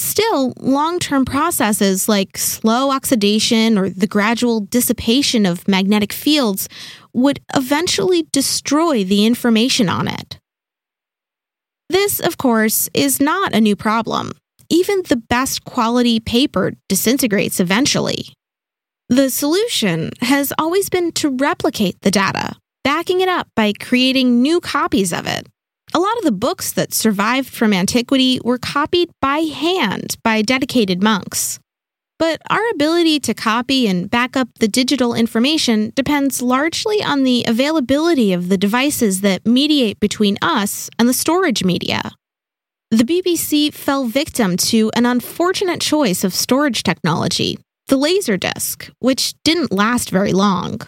Still, 0.00 0.54
long 0.58 0.98
term 0.98 1.26
processes 1.26 2.08
like 2.08 2.38
slow 2.38 2.90
oxidation 2.90 3.76
or 3.76 3.90
the 3.90 4.06
gradual 4.06 4.60
dissipation 4.60 5.44
of 5.44 5.68
magnetic 5.68 6.10
fields 6.10 6.70
would 7.12 7.40
eventually 7.54 8.26
destroy 8.32 9.04
the 9.04 9.26
information 9.26 9.90
on 9.90 10.08
it. 10.08 10.38
This, 11.90 12.18
of 12.18 12.38
course, 12.38 12.88
is 12.94 13.20
not 13.20 13.52
a 13.52 13.60
new 13.60 13.76
problem. 13.76 14.32
Even 14.70 15.02
the 15.06 15.16
best 15.16 15.64
quality 15.66 16.18
paper 16.18 16.72
disintegrates 16.88 17.60
eventually. 17.60 18.32
The 19.10 19.28
solution 19.28 20.12
has 20.22 20.50
always 20.58 20.88
been 20.88 21.12
to 21.12 21.28
replicate 21.28 22.00
the 22.00 22.10
data, 22.10 22.56
backing 22.84 23.20
it 23.20 23.28
up 23.28 23.48
by 23.54 23.74
creating 23.78 24.40
new 24.40 24.60
copies 24.60 25.12
of 25.12 25.26
it. 25.26 25.46
A 25.92 25.98
lot 25.98 26.16
of 26.18 26.24
the 26.24 26.32
books 26.32 26.72
that 26.72 26.94
survived 26.94 27.48
from 27.48 27.72
antiquity 27.72 28.38
were 28.44 28.58
copied 28.58 29.10
by 29.20 29.38
hand 29.38 30.16
by 30.22 30.40
dedicated 30.42 31.02
monks. 31.02 31.58
But 32.18 32.40
our 32.48 32.60
ability 32.74 33.18
to 33.20 33.34
copy 33.34 33.88
and 33.88 34.08
back 34.08 34.36
up 34.36 34.48
the 34.58 34.68
digital 34.68 35.14
information 35.14 35.90
depends 35.96 36.42
largely 36.42 37.02
on 37.02 37.24
the 37.24 37.44
availability 37.48 38.32
of 38.32 38.50
the 38.50 38.58
devices 38.58 39.22
that 39.22 39.46
mediate 39.46 39.98
between 39.98 40.36
us 40.42 40.90
and 40.98 41.08
the 41.08 41.14
storage 41.14 41.64
media. 41.64 42.12
The 42.90 43.04
BBC 43.04 43.72
fell 43.72 44.04
victim 44.04 44.56
to 44.58 44.90
an 44.94 45.06
unfortunate 45.06 45.80
choice 45.80 46.22
of 46.22 46.34
storage 46.34 46.82
technology, 46.82 47.58
the 47.88 47.96
Laserdisc, 47.96 48.90
which 48.98 49.34
didn't 49.42 49.72
last 49.72 50.10
very 50.10 50.32
long. 50.32 50.80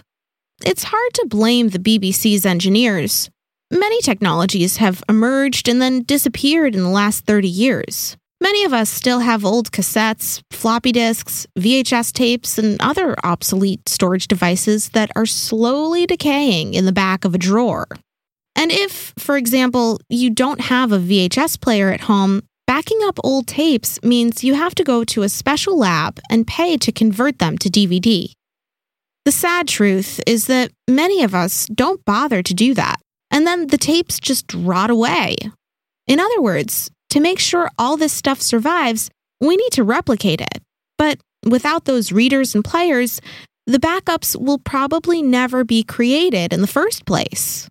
It's 0.65 0.85
hard 0.85 1.15
to 1.15 1.27
blame 1.27 1.71
the 1.71 1.79
BBC's 1.79 2.45
engineers. 2.45 3.31
Many 3.73 4.03
technologies 4.03 4.77
have 4.77 5.03
emerged 5.09 5.67
and 5.67 5.81
then 5.81 6.03
disappeared 6.03 6.75
in 6.75 6.83
the 6.83 6.91
last 6.91 7.25
30 7.25 7.49
years. 7.49 8.19
Many 8.39 8.65
of 8.65 8.75
us 8.75 8.91
still 8.91 9.21
have 9.21 9.47
old 9.47 9.73
cassettes, 9.73 10.43
floppy 10.51 10.93
disks, 10.93 11.47
VHS 11.59 12.13
tapes, 12.13 12.59
and 12.59 12.77
other 12.83 13.17
obsolete 13.25 13.89
storage 13.89 14.29
devices 14.29 14.91
that 14.91 15.11
are 15.17 15.25
slowly 15.25 16.05
decaying 16.05 16.75
in 16.75 16.85
the 16.85 16.93
back 16.93 17.25
of 17.25 17.35
a 17.35 17.39
drawer. 17.39 17.87
And 18.55 18.71
if, 18.71 19.15
for 19.17 19.39
example, 19.39 20.01
you 20.11 20.29
don't 20.29 20.61
have 20.61 20.93
a 20.93 20.99
VHS 20.99 21.59
player 21.59 21.91
at 21.91 22.03
home, 22.03 22.43
backing 22.67 22.99
up 23.05 23.19
old 23.25 23.47
tapes 23.47 23.99
means 24.03 24.45
you 24.45 24.53
have 24.53 24.75
to 24.75 24.85
go 24.85 25.03
to 25.05 25.23
a 25.23 25.31
special 25.31 25.79
lab 25.79 26.21
and 26.29 26.47
pay 26.47 26.77
to 26.77 26.93
convert 26.93 27.39
them 27.39 27.57
to 27.57 27.71
DVD. 27.71 28.35
The 29.25 29.33
sad 29.33 29.67
truth 29.67 30.21
is 30.27 30.47
that 30.49 30.73
many 30.87 31.23
of 31.23 31.35
us 31.35 31.65
don't 31.67 32.05
bother 32.05 32.43
to 32.43 32.53
do 32.53 32.75
that, 32.75 33.01
and 33.33 33.47
then 33.47 33.67
the 33.67 33.79
tapes 33.79 34.21
just 34.21 34.53
rot 34.55 34.91
away. 34.91 35.37
In 36.07 36.21
other 36.21 36.41
words, 36.41 36.91
to 37.11 37.21
make 37.21 37.39
sure 37.39 37.71
all 37.79 37.97
this 37.97 38.13
stuff 38.13 38.41
survives, 38.41 39.11
we 39.41 39.57
need 39.57 39.73
to 39.73 39.83
replicate 39.83 40.41
it. 40.41 40.63
But 40.99 41.19
without 41.45 41.87
those 41.87 42.13
readers 42.13 42.55
and 42.55 42.65
players, 42.65 43.21
the 43.67 43.79
backups 43.79 44.41
will 44.41 44.59
probably 44.59 45.23
never 45.23 45.65
be 45.65 45.83
created 45.83 46.53
in 46.53 46.61
the 46.61 46.67
first 46.67 47.07
place. 47.07 47.69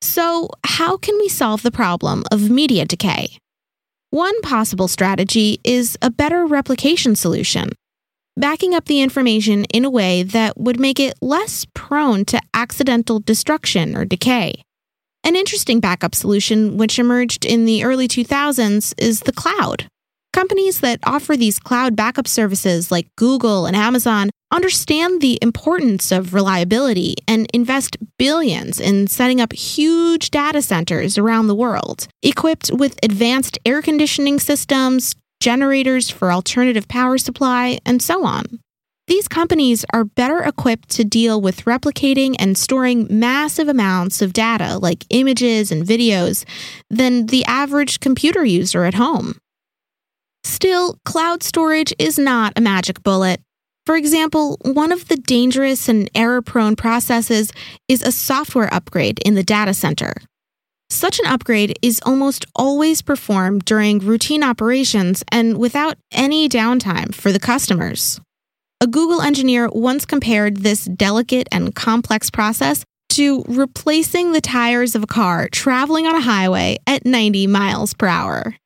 So, 0.00 0.50
how 0.64 0.96
can 0.96 1.16
we 1.18 1.28
solve 1.28 1.62
the 1.62 1.70
problem 1.70 2.24
of 2.30 2.50
media 2.50 2.84
decay? 2.84 3.38
One 4.10 4.38
possible 4.42 4.86
strategy 4.86 5.60
is 5.64 5.96
a 6.02 6.10
better 6.10 6.46
replication 6.46 7.16
solution, 7.16 7.70
backing 8.36 8.74
up 8.74 8.86
the 8.86 9.00
information 9.00 9.64
in 9.66 9.84
a 9.84 9.90
way 9.90 10.22
that 10.22 10.58
would 10.58 10.80
make 10.80 10.98
it 10.98 11.14
less 11.20 11.66
prone 11.74 12.24
to 12.26 12.40
accidental 12.52 13.20
destruction 13.20 13.96
or 13.96 14.04
decay. 14.04 14.62
An 15.22 15.36
interesting 15.36 15.80
backup 15.80 16.14
solution, 16.14 16.76
which 16.76 16.98
emerged 16.98 17.44
in 17.44 17.64
the 17.64 17.84
early 17.84 18.06
2000s, 18.06 18.92
is 18.98 19.20
the 19.20 19.32
cloud. 19.32 19.86
Companies 20.34 20.80
that 20.80 20.98
offer 21.04 21.36
these 21.36 21.60
cloud 21.60 21.94
backup 21.94 22.26
services, 22.26 22.90
like 22.90 23.06
Google 23.16 23.66
and 23.66 23.76
Amazon, 23.76 24.30
understand 24.50 25.20
the 25.20 25.38
importance 25.40 26.10
of 26.10 26.34
reliability 26.34 27.14
and 27.26 27.46
invest 27.54 27.96
billions 28.18 28.80
in 28.80 29.06
setting 29.06 29.40
up 29.40 29.52
huge 29.52 30.30
data 30.30 30.60
centers 30.60 31.16
around 31.16 31.46
the 31.46 31.54
world, 31.54 32.08
equipped 32.22 32.70
with 32.72 32.98
advanced 33.02 33.58
air 33.64 33.80
conditioning 33.80 34.38
systems, 34.38 35.14
generators 35.44 36.08
for 36.08 36.32
alternative 36.32 36.88
power 36.88 37.18
supply, 37.18 37.78
and 37.84 38.00
so 38.00 38.24
on. 38.24 38.44
These 39.08 39.28
companies 39.28 39.84
are 39.92 40.04
better 40.04 40.40
equipped 40.40 40.88
to 40.96 41.04
deal 41.04 41.38
with 41.38 41.66
replicating 41.66 42.34
and 42.38 42.56
storing 42.56 43.06
massive 43.10 43.68
amounts 43.68 44.22
of 44.22 44.32
data, 44.32 44.78
like 44.78 45.04
images 45.10 45.70
and 45.70 45.86
videos, 45.86 46.46
than 46.88 47.26
the 47.26 47.44
average 47.44 48.00
computer 48.00 48.42
user 48.42 48.84
at 48.84 48.94
home. 48.94 49.36
Still, 50.44 50.96
cloud 51.04 51.42
storage 51.42 51.92
is 51.98 52.18
not 52.18 52.54
a 52.56 52.62
magic 52.62 53.02
bullet. 53.02 53.42
For 53.84 53.96
example, 53.96 54.56
one 54.62 54.92
of 54.92 55.08
the 55.08 55.16
dangerous 55.16 55.90
and 55.90 56.10
error 56.14 56.40
prone 56.40 56.74
processes 56.74 57.52
is 57.86 58.00
a 58.00 58.12
software 58.12 58.72
upgrade 58.72 59.18
in 59.26 59.34
the 59.34 59.42
data 59.42 59.74
center. 59.74 60.14
Such 60.90 61.18
an 61.18 61.26
upgrade 61.26 61.78
is 61.82 62.00
almost 62.04 62.44
always 62.54 63.02
performed 63.02 63.64
during 63.64 63.98
routine 63.98 64.42
operations 64.42 65.24
and 65.32 65.58
without 65.58 65.96
any 66.12 66.48
downtime 66.48 67.14
for 67.14 67.32
the 67.32 67.40
customers. 67.40 68.20
A 68.80 68.86
Google 68.86 69.22
engineer 69.22 69.68
once 69.72 70.04
compared 70.04 70.58
this 70.58 70.84
delicate 70.84 71.48
and 71.50 71.74
complex 71.74 72.30
process 72.30 72.84
to 73.10 73.44
replacing 73.48 74.32
the 74.32 74.40
tires 74.40 74.94
of 74.94 75.02
a 75.02 75.06
car 75.06 75.48
traveling 75.50 76.06
on 76.06 76.16
a 76.16 76.20
highway 76.20 76.78
at 76.86 77.06
90 77.06 77.46
miles 77.46 77.94
per 77.94 78.06
hour. 78.06 78.56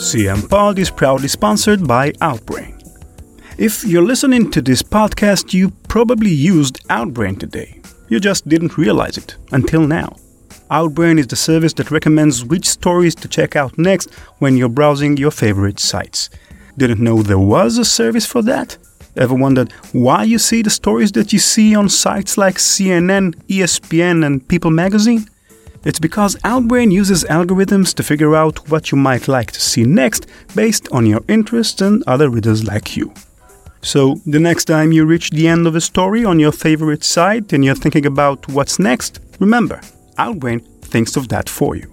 CM 0.00 0.48
Pod 0.48 0.78
is 0.78 0.90
proudly 0.90 1.28
sponsored 1.28 1.86
by 1.86 2.12
Outbrain. 2.22 2.76
If 3.58 3.84
you're 3.84 4.02
listening 4.02 4.50
to 4.52 4.62
this 4.62 4.82
podcast, 4.82 5.52
you 5.52 5.70
probably 5.88 6.30
used 6.30 6.82
Outbrain 6.88 7.38
today. 7.38 7.79
You 8.10 8.18
just 8.18 8.48
didn't 8.48 8.76
realize 8.76 9.16
it 9.16 9.36
until 9.52 9.86
now. 9.86 10.16
Outbrain 10.68 11.18
is 11.18 11.28
the 11.28 11.36
service 11.36 11.72
that 11.74 11.92
recommends 11.92 12.44
which 12.44 12.68
stories 12.68 13.14
to 13.14 13.28
check 13.28 13.54
out 13.54 13.78
next 13.78 14.12
when 14.40 14.56
you're 14.56 14.68
browsing 14.68 15.16
your 15.16 15.30
favorite 15.30 15.78
sites. 15.78 16.28
Didn't 16.76 16.98
know 16.98 17.22
there 17.22 17.38
was 17.38 17.78
a 17.78 17.84
service 17.84 18.26
for 18.26 18.42
that? 18.42 18.78
Ever 19.16 19.34
wondered 19.34 19.70
why 19.92 20.24
you 20.24 20.40
see 20.40 20.60
the 20.60 20.70
stories 20.70 21.12
that 21.12 21.32
you 21.32 21.38
see 21.38 21.76
on 21.76 21.88
sites 21.88 22.36
like 22.36 22.56
CNN, 22.56 23.34
ESPN, 23.46 24.26
and 24.26 24.46
People 24.48 24.72
magazine? 24.72 25.28
It's 25.84 26.00
because 26.00 26.34
Outbrain 26.44 26.90
uses 26.92 27.22
algorithms 27.24 27.94
to 27.94 28.02
figure 28.02 28.34
out 28.34 28.68
what 28.68 28.90
you 28.90 28.98
might 28.98 29.28
like 29.28 29.52
to 29.52 29.60
see 29.60 29.84
next 29.84 30.26
based 30.56 30.88
on 30.90 31.06
your 31.06 31.22
interests 31.28 31.80
and 31.80 32.02
other 32.08 32.28
readers 32.28 32.64
like 32.64 32.96
you. 32.96 33.14
So, 33.82 34.16
the 34.26 34.38
next 34.38 34.66
time 34.66 34.92
you 34.92 35.06
reach 35.06 35.30
the 35.30 35.48
end 35.48 35.66
of 35.66 35.74
a 35.74 35.80
story 35.80 36.24
on 36.24 36.38
your 36.38 36.52
favorite 36.52 37.02
site 37.02 37.52
and 37.52 37.64
you're 37.64 37.74
thinking 37.74 38.04
about 38.04 38.46
what's 38.48 38.78
next, 38.78 39.20
remember, 39.38 39.80
Outbrain 40.18 40.62
thinks 40.82 41.16
of 41.16 41.28
that 41.28 41.48
for 41.48 41.76
you. 41.76 41.86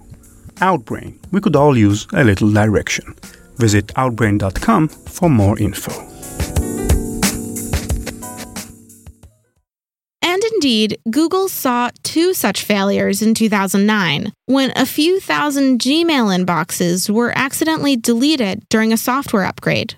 Outbrain, 0.56 1.18
we 1.32 1.40
could 1.40 1.56
all 1.56 1.78
use 1.78 2.06
a 2.12 2.24
little 2.24 2.52
direction. 2.52 3.14
Visit 3.56 3.86
outbrain.com 3.88 4.88
for 4.88 5.30
more 5.30 5.58
info. 5.58 5.92
And 10.20 10.42
indeed, 10.54 10.98
Google 11.10 11.48
saw 11.48 11.90
two 12.02 12.34
such 12.34 12.64
failures 12.64 13.22
in 13.22 13.34
2009 13.34 14.32
when 14.44 14.72
a 14.76 14.84
few 14.84 15.20
thousand 15.20 15.80
Gmail 15.80 16.36
inboxes 16.36 17.08
were 17.08 17.32
accidentally 17.34 17.96
deleted 17.96 18.62
during 18.68 18.92
a 18.92 18.98
software 18.98 19.44
upgrade. 19.44 19.96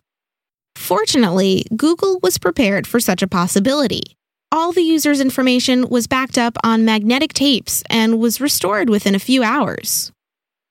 Fortunately, 0.80 1.66
Google 1.76 2.18
was 2.22 2.38
prepared 2.38 2.86
for 2.86 3.00
such 3.00 3.22
a 3.22 3.28
possibility. 3.28 4.16
All 4.50 4.72
the 4.72 4.82
user's 4.82 5.20
information 5.20 5.88
was 5.88 6.08
backed 6.08 6.38
up 6.38 6.56
on 6.64 6.86
magnetic 6.86 7.34
tapes 7.34 7.84
and 7.90 8.18
was 8.18 8.40
restored 8.40 8.88
within 8.88 9.14
a 9.14 9.20
few 9.20 9.42
hours. 9.44 10.10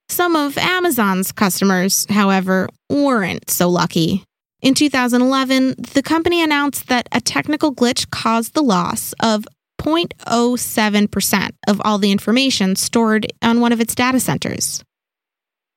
Some 0.09 0.35
of 0.35 0.57
Amazon's 0.57 1.31
customers, 1.31 2.07
however, 2.09 2.67
weren't 2.89 3.51
so 3.51 3.69
lucky. 3.69 4.23
In 4.61 4.73
2011, 4.73 5.75
the 5.93 6.03
company 6.03 6.41
announced 6.41 6.87
that 6.87 7.07
a 7.11 7.21
technical 7.21 7.73
glitch 7.73 8.09
caused 8.09 8.55
the 8.55 8.63
loss 8.63 9.13
of 9.21 9.47
0.07% 9.79 11.49
of 11.67 11.81
all 11.85 11.99
the 11.99 12.11
information 12.11 12.75
stored 12.75 13.31
on 13.43 13.61
one 13.61 13.71
of 13.71 13.79
its 13.79 13.95
data 13.95 14.19
centers. 14.19 14.83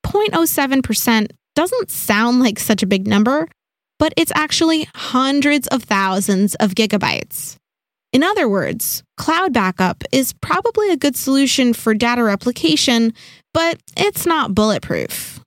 0.07% 0.05 1.27
doesn't 1.55 1.91
sound 1.91 2.39
like 2.39 2.59
such 2.59 2.81
a 2.81 2.87
big 2.87 3.07
number, 3.07 3.47
but 4.03 4.13
it's 4.17 4.33
actually 4.35 4.85
hundreds 4.95 5.65
of 5.67 5.81
thousands 5.81 6.55
of 6.55 6.75
gigabytes. 6.75 7.55
In 8.11 8.21
other 8.21 8.49
words, 8.49 9.01
cloud 9.15 9.53
backup 9.53 10.03
is 10.11 10.33
probably 10.33 10.89
a 10.89 10.97
good 10.97 11.15
solution 11.15 11.71
for 11.71 11.93
data 11.93 12.21
replication, 12.21 13.13
but 13.53 13.79
it's 13.95 14.25
not 14.25 14.53
bulletproof. 14.53 15.39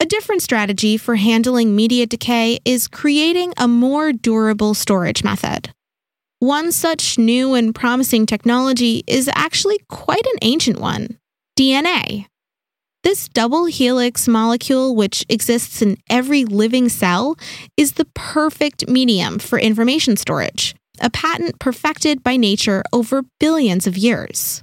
A 0.00 0.04
different 0.04 0.42
strategy 0.42 0.96
for 0.96 1.14
handling 1.14 1.76
media 1.76 2.06
decay 2.06 2.58
is 2.64 2.88
creating 2.88 3.54
a 3.56 3.68
more 3.68 4.12
durable 4.12 4.74
storage 4.74 5.22
method. 5.22 5.72
One 6.40 6.72
such 6.72 7.18
new 7.18 7.54
and 7.54 7.72
promising 7.72 8.26
technology 8.26 9.04
is 9.06 9.30
actually 9.32 9.78
quite 9.88 10.26
an 10.26 10.38
ancient 10.42 10.80
one 10.80 11.20
DNA. 11.56 12.26
This 13.08 13.26
double 13.30 13.64
helix 13.64 14.28
molecule, 14.28 14.94
which 14.94 15.24
exists 15.30 15.80
in 15.80 15.96
every 16.10 16.44
living 16.44 16.90
cell, 16.90 17.38
is 17.74 17.92
the 17.92 18.04
perfect 18.12 18.86
medium 18.86 19.38
for 19.38 19.58
information 19.58 20.14
storage, 20.18 20.74
a 21.00 21.08
patent 21.08 21.58
perfected 21.58 22.22
by 22.22 22.36
nature 22.36 22.82
over 22.92 23.22
billions 23.40 23.86
of 23.86 23.96
years. 23.96 24.62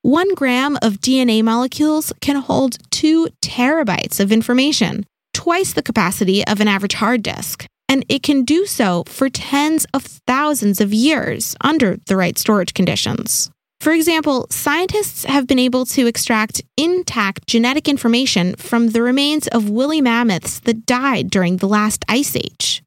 One 0.00 0.32
gram 0.34 0.78
of 0.80 1.02
DNA 1.02 1.42
molecules 1.42 2.14
can 2.22 2.36
hold 2.36 2.78
two 2.90 3.28
terabytes 3.42 4.20
of 4.20 4.32
information, 4.32 5.04
twice 5.34 5.74
the 5.74 5.82
capacity 5.82 6.46
of 6.46 6.62
an 6.62 6.68
average 6.68 6.94
hard 6.94 7.22
disk, 7.22 7.66
and 7.90 8.06
it 8.08 8.22
can 8.22 8.46
do 8.46 8.64
so 8.64 9.04
for 9.06 9.28
tens 9.28 9.84
of 9.92 10.02
thousands 10.26 10.80
of 10.80 10.94
years 10.94 11.54
under 11.60 11.98
the 12.06 12.16
right 12.16 12.38
storage 12.38 12.72
conditions. 12.72 13.50
For 13.82 13.92
example, 13.92 14.46
scientists 14.48 15.24
have 15.24 15.48
been 15.48 15.58
able 15.58 15.84
to 15.86 16.06
extract 16.06 16.62
intact 16.76 17.48
genetic 17.48 17.88
information 17.88 18.54
from 18.54 18.90
the 18.90 19.02
remains 19.02 19.48
of 19.48 19.68
woolly 19.68 20.00
mammoths 20.00 20.60
that 20.60 20.86
died 20.86 21.30
during 21.30 21.56
the 21.56 21.66
last 21.66 22.04
ice 22.08 22.36
age. 22.36 22.84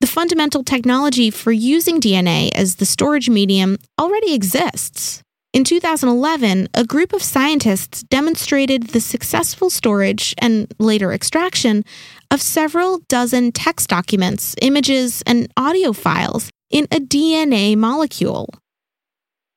The 0.00 0.06
fundamental 0.06 0.64
technology 0.64 1.30
for 1.30 1.50
using 1.50 1.98
DNA 1.98 2.50
as 2.54 2.76
the 2.76 2.84
storage 2.84 3.30
medium 3.30 3.78
already 3.98 4.34
exists. 4.34 5.22
In 5.54 5.64
2011, 5.64 6.68
a 6.74 6.84
group 6.84 7.14
of 7.14 7.22
scientists 7.22 8.02
demonstrated 8.02 8.88
the 8.88 9.00
successful 9.00 9.70
storage 9.70 10.34
and 10.36 10.70
later 10.78 11.14
extraction 11.14 11.86
of 12.30 12.42
several 12.42 12.98
dozen 13.08 13.50
text 13.50 13.88
documents, 13.88 14.56
images, 14.60 15.22
and 15.26 15.50
audio 15.56 15.94
files 15.94 16.50
in 16.70 16.84
a 16.90 17.00
DNA 17.00 17.78
molecule. 17.78 18.50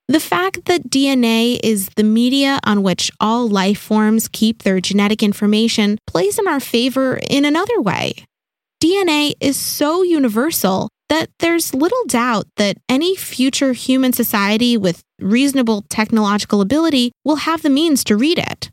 The 0.08 0.20
fact 0.20 0.66
that 0.66 0.90
DNA 0.90 1.60
is 1.64 1.90
the 1.96 2.04
media 2.04 2.60
on 2.64 2.84
which 2.84 3.12
all 3.20 3.48
life 3.48 3.80
forms 3.80 4.28
keep 4.28 4.62
their 4.62 4.80
genetic 4.80 5.24
information 5.24 5.98
plays 6.06 6.38
in 6.38 6.48
our 6.48 6.60
favor 6.60 7.20
in 7.28 7.44
another 7.44 7.82
way. 7.82 8.14
DNA 8.84 9.34
is 9.40 9.58
so 9.58 10.04
universal 10.04 10.90
that 11.10 11.30
there's 11.40 11.74
little 11.74 12.06
doubt 12.06 12.46
that 12.58 12.78
any 12.88 13.16
future 13.16 13.74
human 13.74 14.14
society 14.14 14.78
with 14.78 15.02
reasonable 15.20 15.84
technological 15.90 16.62
ability 16.62 17.12
will 17.24 17.38
have 17.38 17.64
the 17.64 17.70
means 17.70 18.04
to 18.04 18.16
read 18.16 18.38
it. 18.38 18.70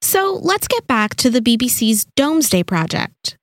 So 0.00 0.38
let's 0.40 0.68
get 0.68 0.86
back 0.86 1.16
to 1.16 1.30
the 1.30 1.40
BBC's 1.40 2.04
Domesday 2.16 2.62
Project. 2.62 3.36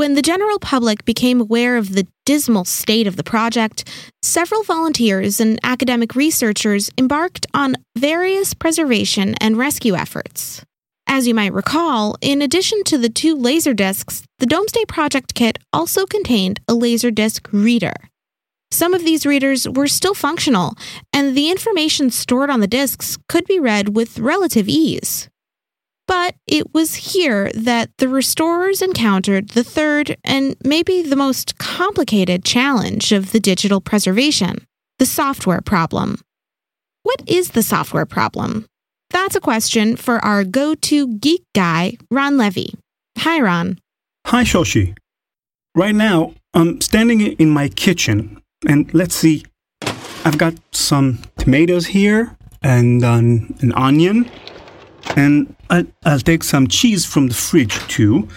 When 0.00 0.14
the 0.14 0.22
general 0.22 0.58
public 0.58 1.04
became 1.04 1.42
aware 1.42 1.76
of 1.76 1.92
the 1.92 2.06
dismal 2.24 2.64
state 2.64 3.06
of 3.06 3.16
the 3.16 3.22
project, 3.22 3.86
several 4.22 4.62
volunteers 4.62 5.40
and 5.40 5.60
academic 5.62 6.14
researchers 6.14 6.88
embarked 6.96 7.46
on 7.52 7.76
various 7.98 8.54
preservation 8.54 9.34
and 9.42 9.58
rescue 9.58 9.94
efforts. 9.94 10.64
As 11.06 11.26
you 11.26 11.34
might 11.34 11.52
recall, 11.52 12.16
in 12.22 12.40
addition 12.40 12.82
to 12.84 12.96
the 12.96 13.10
two 13.10 13.36
laser 13.36 13.74
discs, 13.74 14.22
the 14.38 14.46
Domesday 14.46 14.86
Project 14.86 15.34
kit 15.34 15.58
also 15.70 16.06
contained 16.06 16.60
a 16.66 16.72
Laserdisc 16.72 17.46
reader. 17.52 17.92
Some 18.70 18.94
of 18.94 19.04
these 19.04 19.26
readers 19.26 19.68
were 19.68 19.86
still 19.86 20.14
functional, 20.14 20.76
and 21.12 21.36
the 21.36 21.50
information 21.50 22.08
stored 22.08 22.48
on 22.48 22.60
the 22.60 22.66
discs 22.66 23.18
could 23.28 23.44
be 23.44 23.60
read 23.60 23.94
with 23.94 24.18
relative 24.18 24.66
ease. 24.66 25.28
But 26.10 26.34
it 26.48 26.74
was 26.74 27.14
here 27.14 27.52
that 27.54 27.96
the 27.98 28.08
restorers 28.08 28.82
encountered 28.82 29.50
the 29.50 29.62
third 29.62 30.16
and 30.24 30.56
maybe 30.64 31.02
the 31.02 31.14
most 31.14 31.56
complicated 31.58 32.44
challenge 32.44 33.12
of 33.12 33.30
the 33.30 33.38
digital 33.38 33.80
preservation 33.80 34.66
the 34.98 35.06
software 35.06 35.60
problem. 35.60 36.20
What 37.04 37.22
is 37.28 37.50
the 37.50 37.62
software 37.62 38.06
problem? 38.06 38.66
That's 39.10 39.36
a 39.36 39.40
question 39.40 39.94
for 39.94 40.18
our 40.24 40.42
go 40.42 40.74
to 40.74 41.16
geek 41.18 41.44
guy, 41.54 41.96
Ran 42.10 42.36
Levi. 42.36 42.74
Hi, 43.18 43.40
Ron. 43.40 43.78
Hi, 44.26 44.42
Shoshi. 44.42 44.98
Right 45.76 45.94
now, 45.94 46.34
I'm 46.54 46.80
standing 46.80 47.20
in 47.20 47.50
my 47.50 47.68
kitchen, 47.68 48.42
and 48.68 48.92
let's 48.92 49.14
see. 49.14 49.44
I've 50.24 50.38
got 50.38 50.54
some 50.72 51.20
tomatoes 51.38 51.86
here 51.86 52.36
and 52.62 53.04
um, 53.04 53.54
an 53.60 53.72
onion, 53.74 54.28
and 55.16 55.54
I'll, 55.68 55.86
I'll 56.04 56.20
take 56.20 56.44
some 56.44 56.66
cheese 56.66 57.04
from 57.04 57.28
the 57.28 57.34
fridge 57.34 57.76
too. 57.88 58.28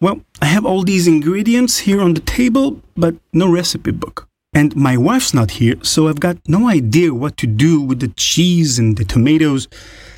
Well, 0.00 0.20
I 0.40 0.46
have 0.46 0.64
all 0.64 0.82
these 0.82 1.06
ingredients 1.06 1.78
here 1.78 2.00
on 2.00 2.14
the 2.14 2.20
table, 2.20 2.80
but 2.96 3.14
no 3.32 3.50
recipe 3.52 3.90
book. 3.90 4.28
And 4.52 4.74
my 4.74 4.96
wife's 4.96 5.32
not 5.32 5.52
here, 5.52 5.76
so 5.82 6.08
I've 6.08 6.20
got 6.20 6.36
no 6.48 6.68
idea 6.68 7.14
what 7.14 7.36
to 7.36 7.46
do 7.46 7.80
with 7.80 8.00
the 8.00 8.08
cheese 8.08 8.78
and 8.78 8.96
the 8.96 9.04
tomatoes. 9.04 9.68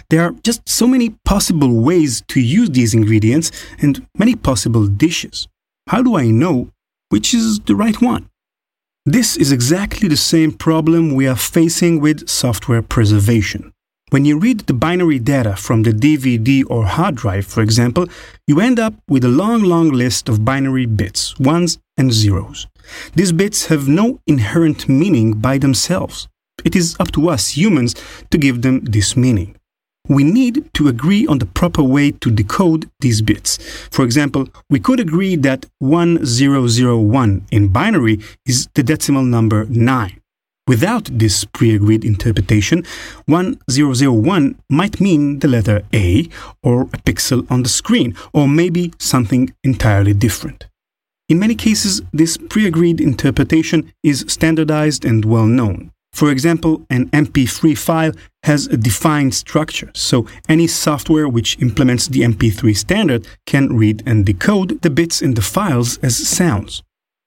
There 0.09 0.23
are 0.23 0.33
just 0.43 0.69
so 0.69 0.87
many 0.87 1.11
possible 1.25 1.81
ways 1.81 2.23
to 2.29 2.41
use 2.41 2.71
these 2.71 2.95
ingredients 2.95 3.51
and 3.81 4.07
many 4.17 4.35
possible 4.35 4.87
dishes. 4.87 5.49
How 5.89 6.03
do 6.03 6.17
I 6.17 6.31
know 6.31 6.71
which 7.11 7.35
is 7.35 7.61
the 7.61 7.75
right 7.75 8.01
one? 8.01 8.29
This 9.05 9.37
is 9.37 9.51
exactly 9.51 10.09
the 10.09 10.17
same 10.17 10.53
problem 10.53 11.15
we 11.15 11.27
are 11.27 11.37
facing 11.37 12.01
with 12.01 12.29
software 12.29 12.83
preservation. 12.83 13.72
When 14.13 14.27
you 14.27 14.39
read 14.39 14.61
the 14.67 14.75
binary 14.75 15.19
data 15.19 15.57
from 15.57 15.85
the 15.85 15.91
DVD 15.91 16.65
or 16.69 16.85
hard 16.85 17.15
drive, 17.15 17.47
for 17.47 17.63
example, 17.63 18.07
you 18.47 18.61
end 18.61 18.79
up 18.79 18.93
with 19.09 19.25
a 19.25 19.29
long, 19.29 19.63
long 19.63 19.89
list 19.89 20.29
of 20.29 20.45
binary 20.45 20.85
bits, 20.85 21.39
ones 21.39 21.79
and 21.97 22.13
zeros. 22.13 22.67
These 23.15 23.33
bits 23.33 23.69
have 23.69 23.89
no 23.89 24.21
inherent 24.27 24.87
meaning 24.87 25.33
by 25.41 25.57
themselves. 25.57 26.29
It 26.63 26.77
is 26.77 26.95
up 27.01 27.11
to 27.13 27.31
us 27.31 27.57
humans 27.57 27.95
to 28.31 28.37
give 28.37 28.61
them 28.61 28.85
this 28.85 29.17
meaning 29.17 29.57
we 30.09 30.25
need 30.25 30.69
to 30.75 30.89
agree 30.89 31.27
on 31.27 31.39
the 31.39 31.47
proper 31.47 31.83
way 31.83 32.11
to 32.11 32.31
decode 32.31 32.91
these 33.01 33.23
bits. 33.23 33.59
For 33.91 34.05
example, 34.05 34.49
we 34.69 34.81
could 34.81 34.99
agree 35.01 35.37
that 35.37 35.67
1001 35.79 37.47
in 37.51 37.69
binary 37.69 38.21
is 38.45 38.69
the 38.75 38.83
decimal 38.83 39.23
number 39.23 39.65
9. 39.67 40.22
Without 40.73 41.11
this 41.13 41.45
pre 41.45 41.75
agreed 41.75 42.03
interpretation, 42.03 42.83
1001 43.27 44.59
might 44.71 45.03
mean 45.03 45.41
the 45.41 45.47
letter 45.47 45.83
A 45.93 46.27
or 46.63 46.85
a 46.95 46.99
pixel 47.07 47.47
on 47.51 47.63
the 47.63 47.69
screen, 47.69 48.17
or 48.33 48.49
maybe 48.49 48.91
something 48.99 49.53
entirely 49.63 50.15
different. 50.15 50.69
In 51.29 51.39
many 51.39 51.57
cases, 51.57 52.01
this 52.15 52.39
pre 52.39 52.67
agreed 52.67 53.03
interpretation 53.03 53.93
is 54.03 54.25
standardized 54.29 55.05
and 55.05 55.27
well 55.27 55.47
known. 55.47 55.91
For 56.15 56.31
example, 56.31 56.87
an 56.89 57.11
MP3 57.11 57.77
file 57.77 58.13
has 58.45 58.67
a 58.67 58.79
defined 58.79 59.35
structure, 59.35 59.91
so 59.93 60.27
any 60.49 60.69
software 60.69 61.29
which 61.29 61.61
implements 61.61 62.09
the 62.09 62.23
MP3 62.23 62.75
standard 62.75 63.29
can 63.45 63.77
read 63.77 64.03
and 64.07 64.25
decode 64.25 64.81
the 64.81 64.89
bits 64.89 65.21
in 65.21 65.35
the 65.35 65.43
files 65.43 65.99
as 65.99 66.17
sounds. 66.17 66.83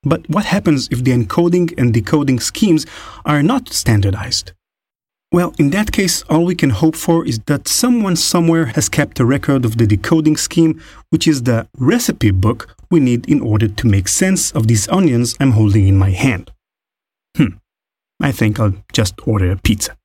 But 0.06 0.30
what 0.30 0.44
happens 0.44 0.88
if 0.92 1.02
the 1.02 1.10
encoding 1.10 1.74
and 1.76 1.92
decoding 1.92 2.38
schemes 2.38 2.86
are 3.24 3.42
not 3.42 3.72
standardized? 3.72 4.52
Well, 5.32 5.52
in 5.58 5.70
that 5.70 5.90
case, 5.90 6.22
all 6.30 6.44
we 6.44 6.54
can 6.54 6.70
hope 6.70 6.94
for 6.94 7.26
is 7.26 7.40
that 7.46 7.66
someone 7.66 8.14
somewhere 8.14 8.66
has 8.66 8.88
kept 8.88 9.18
a 9.18 9.24
record 9.24 9.64
of 9.64 9.78
the 9.78 9.86
decoding 9.86 10.36
scheme, 10.36 10.80
which 11.10 11.26
is 11.26 11.42
the 11.42 11.66
recipe 11.76 12.30
book 12.30 12.76
we 12.88 13.00
need 13.00 13.28
in 13.28 13.40
order 13.40 13.66
to 13.66 13.86
make 13.88 14.06
sense 14.06 14.52
of 14.52 14.68
these 14.68 14.88
onions 14.88 15.34
I'm 15.40 15.50
holding 15.50 15.88
in 15.88 15.96
my 15.96 16.10
hand. 16.10 16.52
Hmm. 17.36 17.58
I 18.22 18.30
think 18.30 18.60
I'll 18.60 18.76
just 18.92 19.14
order 19.26 19.50
a 19.50 19.56
pizza. 19.56 19.96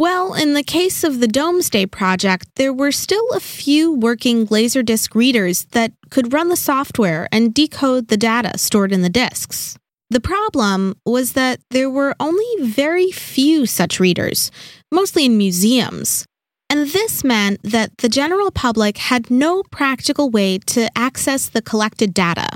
Well, 0.00 0.32
in 0.32 0.54
the 0.54 0.62
case 0.62 1.04
of 1.04 1.20
the 1.20 1.28
Domesday 1.28 1.84
project, 1.84 2.48
there 2.54 2.72
were 2.72 2.90
still 2.90 3.28
a 3.34 3.38
few 3.38 3.92
working 3.92 4.46
Laserdisc 4.46 5.14
readers 5.14 5.66
that 5.72 5.92
could 6.08 6.32
run 6.32 6.48
the 6.48 6.56
software 6.56 7.28
and 7.30 7.52
decode 7.52 8.08
the 8.08 8.16
data 8.16 8.56
stored 8.56 8.92
in 8.92 9.02
the 9.02 9.10
disks. 9.10 9.76
The 10.08 10.18
problem 10.18 10.94
was 11.04 11.34
that 11.34 11.60
there 11.68 11.90
were 11.90 12.16
only 12.18 12.46
very 12.62 13.10
few 13.10 13.66
such 13.66 14.00
readers, 14.00 14.50
mostly 14.90 15.26
in 15.26 15.36
museums. 15.36 16.24
And 16.70 16.88
this 16.88 17.22
meant 17.22 17.62
that 17.62 17.98
the 17.98 18.08
general 18.08 18.50
public 18.50 18.96
had 18.96 19.30
no 19.30 19.62
practical 19.64 20.30
way 20.30 20.60
to 20.68 20.88
access 20.96 21.46
the 21.46 21.60
collected 21.60 22.14
data. 22.14 22.48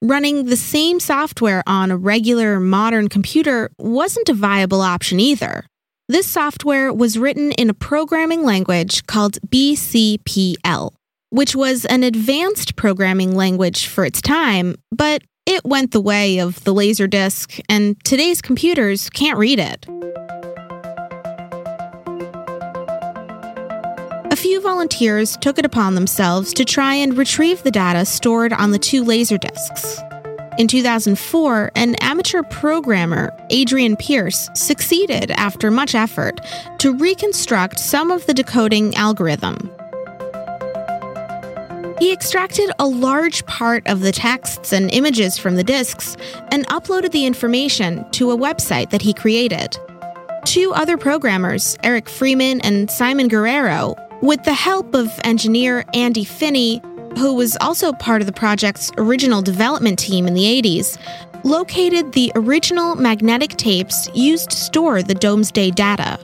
Running 0.00 0.46
the 0.46 0.56
same 0.56 0.98
software 0.98 1.62
on 1.66 1.90
a 1.90 1.98
regular 1.98 2.58
modern 2.58 3.10
computer 3.10 3.70
wasn't 3.76 4.30
a 4.30 4.32
viable 4.32 4.80
option 4.80 5.20
either. 5.20 5.66
This 6.10 6.26
software 6.26 6.92
was 6.92 7.16
written 7.16 7.52
in 7.52 7.70
a 7.70 7.72
programming 7.72 8.42
language 8.42 9.06
called 9.06 9.38
BCPL, 9.46 10.90
which 11.28 11.54
was 11.54 11.84
an 11.84 12.02
advanced 12.02 12.74
programming 12.74 13.36
language 13.36 13.86
for 13.86 14.04
its 14.04 14.20
time, 14.20 14.74
but 14.90 15.22
it 15.46 15.64
went 15.64 15.92
the 15.92 16.00
way 16.00 16.40
of 16.40 16.64
the 16.64 16.74
Laserdisc, 16.74 17.60
and 17.68 17.94
today's 18.02 18.42
computers 18.42 19.08
can't 19.10 19.38
read 19.38 19.60
it. 19.60 19.86
A 24.32 24.36
few 24.36 24.60
volunteers 24.60 25.36
took 25.36 25.60
it 25.60 25.64
upon 25.64 25.94
themselves 25.94 26.52
to 26.54 26.64
try 26.64 26.96
and 26.96 27.16
retrieve 27.16 27.62
the 27.62 27.70
data 27.70 28.04
stored 28.04 28.52
on 28.52 28.72
the 28.72 28.80
two 28.80 29.04
Laserdiscs. 29.04 30.09
In 30.60 30.68
2004, 30.68 31.72
an 31.74 31.94
amateur 32.02 32.42
programmer, 32.42 33.34
Adrian 33.48 33.96
Pearce, 33.96 34.50
succeeded 34.52 35.30
after 35.30 35.70
much 35.70 35.94
effort 35.94 36.38
to 36.80 36.92
reconstruct 36.92 37.78
some 37.78 38.10
of 38.10 38.26
the 38.26 38.34
decoding 38.34 38.94
algorithm. 38.94 39.70
He 41.98 42.12
extracted 42.12 42.70
a 42.78 42.86
large 42.86 43.46
part 43.46 43.88
of 43.88 44.02
the 44.02 44.12
texts 44.12 44.74
and 44.74 44.92
images 44.92 45.38
from 45.38 45.56
the 45.56 45.64
disks 45.64 46.14
and 46.52 46.68
uploaded 46.68 47.12
the 47.12 47.24
information 47.24 48.04
to 48.10 48.30
a 48.30 48.36
website 48.36 48.90
that 48.90 49.00
he 49.00 49.14
created. 49.14 49.78
Two 50.44 50.74
other 50.74 50.98
programmers, 50.98 51.78
Eric 51.82 52.06
Freeman 52.06 52.60
and 52.60 52.90
Simon 52.90 53.28
Guerrero, 53.28 53.96
with 54.20 54.44
the 54.44 54.52
help 54.52 54.94
of 54.94 55.10
engineer 55.24 55.86
Andy 55.94 56.24
Finney, 56.24 56.82
who 57.18 57.34
was 57.34 57.56
also 57.60 57.92
part 57.92 58.20
of 58.20 58.26
the 58.26 58.32
project's 58.32 58.90
original 58.98 59.42
development 59.42 59.98
team 59.98 60.26
in 60.26 60.34
the 60.34 60.44
80s, 60.44 60.98
located 61.44 62.12
the 62.12 62.32
original 62.34 62.94
magnetic 62.94 63.50
tapes 63.50 64.08
used 64.14 64.50
to 64.50 64.56
store 64.56 65.02
the 65.02 65.14
Domesday 65.14 65.70
data. 65.70 66.18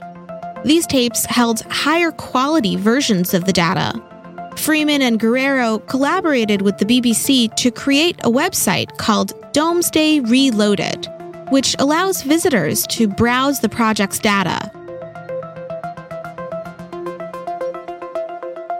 These 0.63 0.87
tapes 0.87 1.25
held 1.25 1.61
higher 1.61 2.11
quality 2.11 2.75
versions 2.75 3.33
of 3.33 3.45
the 3.45 3.53
data. 3.53 4.01
Freeman 4.57 5.01
and 5.01 5.19
Guerrero 5.19 5.79
collaborated 5.79 6.61
with 6.61 6.77
the 6.77 6.85
BBC 6.85 7.53
to 7.55 7.71
create 7.71 8.19
a 8.23 8.29
website 8.29 8.97
called 8.97 9.33
Domesday 9.53 10.19
Reloaded, 10.19 11.07
which 11.49 11.75
allows 11.79 12.23
visitors 12.23 12.85
to 12.87 13.07
browse 13.07 13.59
the 13.59 13.69
project's 13.69 14.19
data. 14.19 14.71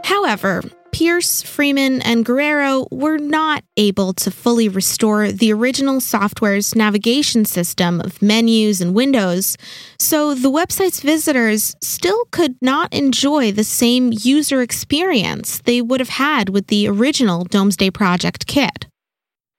However, 0.04 0.64
Pearce, 0.92 1.42
Freeman, 1.42 2.02
and 2.02 2.26
Guerrero 2.26 2.88
were 2.92 3.18
not 3.18 3.64
able 3.78 4.14
to 4.14 4.32
fully 4.32 4.68
restore 4.68 5.32
the 5.32 5.54
original 5.54 6.02
software's 6.02 6.76
navigation 6.76 7.46
system 7.46 8.02
of 8.02 8.22
menus 8.22 8.82
and 8.82 8.96
windows, 8.96 9.58
so 10.00 10.34
the 10.34 10.52
website's 10.52 11.02
visitors 11.02 11.76
still 11.82 12.26
could 12.32 12.56
not 12.62 12.94
enjoy 12.94 13.52
the 13.52 13.64
same 13.64 14.12
user 14.12 14.62
experience 14.62 15.60
they 15.60 15.82
would 15.82 16.00
have 16.00 16.10
had 16.10 16.50
with 16.50 16.68
the 16.68 16.88
original 16.88 17.44
Domesday 17.44 17.90
Project 17.90 18.48
kit. 18.48 18.88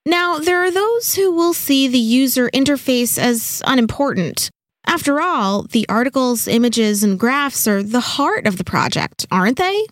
Now, 0.04 0.38
there 0.38 0.62
are 0.64 0.70
those 0.70 1.14
who 1.14 1.30
will 1.30 1.52
see 1.52 1.86
the 1.86 1.98
user 1.98 2.48
interface 2.54 3.18
as 3.18 3.62
unimportant. 3.66 4.50
After 4.86 5.20
all, 5.20 5.64
the 5.64 5.86
articles, 5.88 6.48
images, 6.48 7.04
and 7.04 7.18
graphs 7.18 7.68
are 7.68 7.82
the 7.82 8.00
heart 8.00 8.46
of 8.46 8.56
the 8.56 8.64
project, 8.64 9.26
aren't 9.30 9.58
they? 9.58 9.86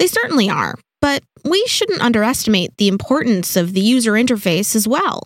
They 0.00 0.06
certainly 0.06 0.48
are, 0.48 0.76
but 1.02 1.22
we 1.44 1.62
shouldn't 1.66 2.00
underestimate 2.00 2.74
the 2.78 2.88
importance 2.88 3.54
of 3.54 3.74
the 3.74 3.82
user 3.82 4.12
interface 4.12 4.74
as 4.74 4.88
well. 4.88 5.24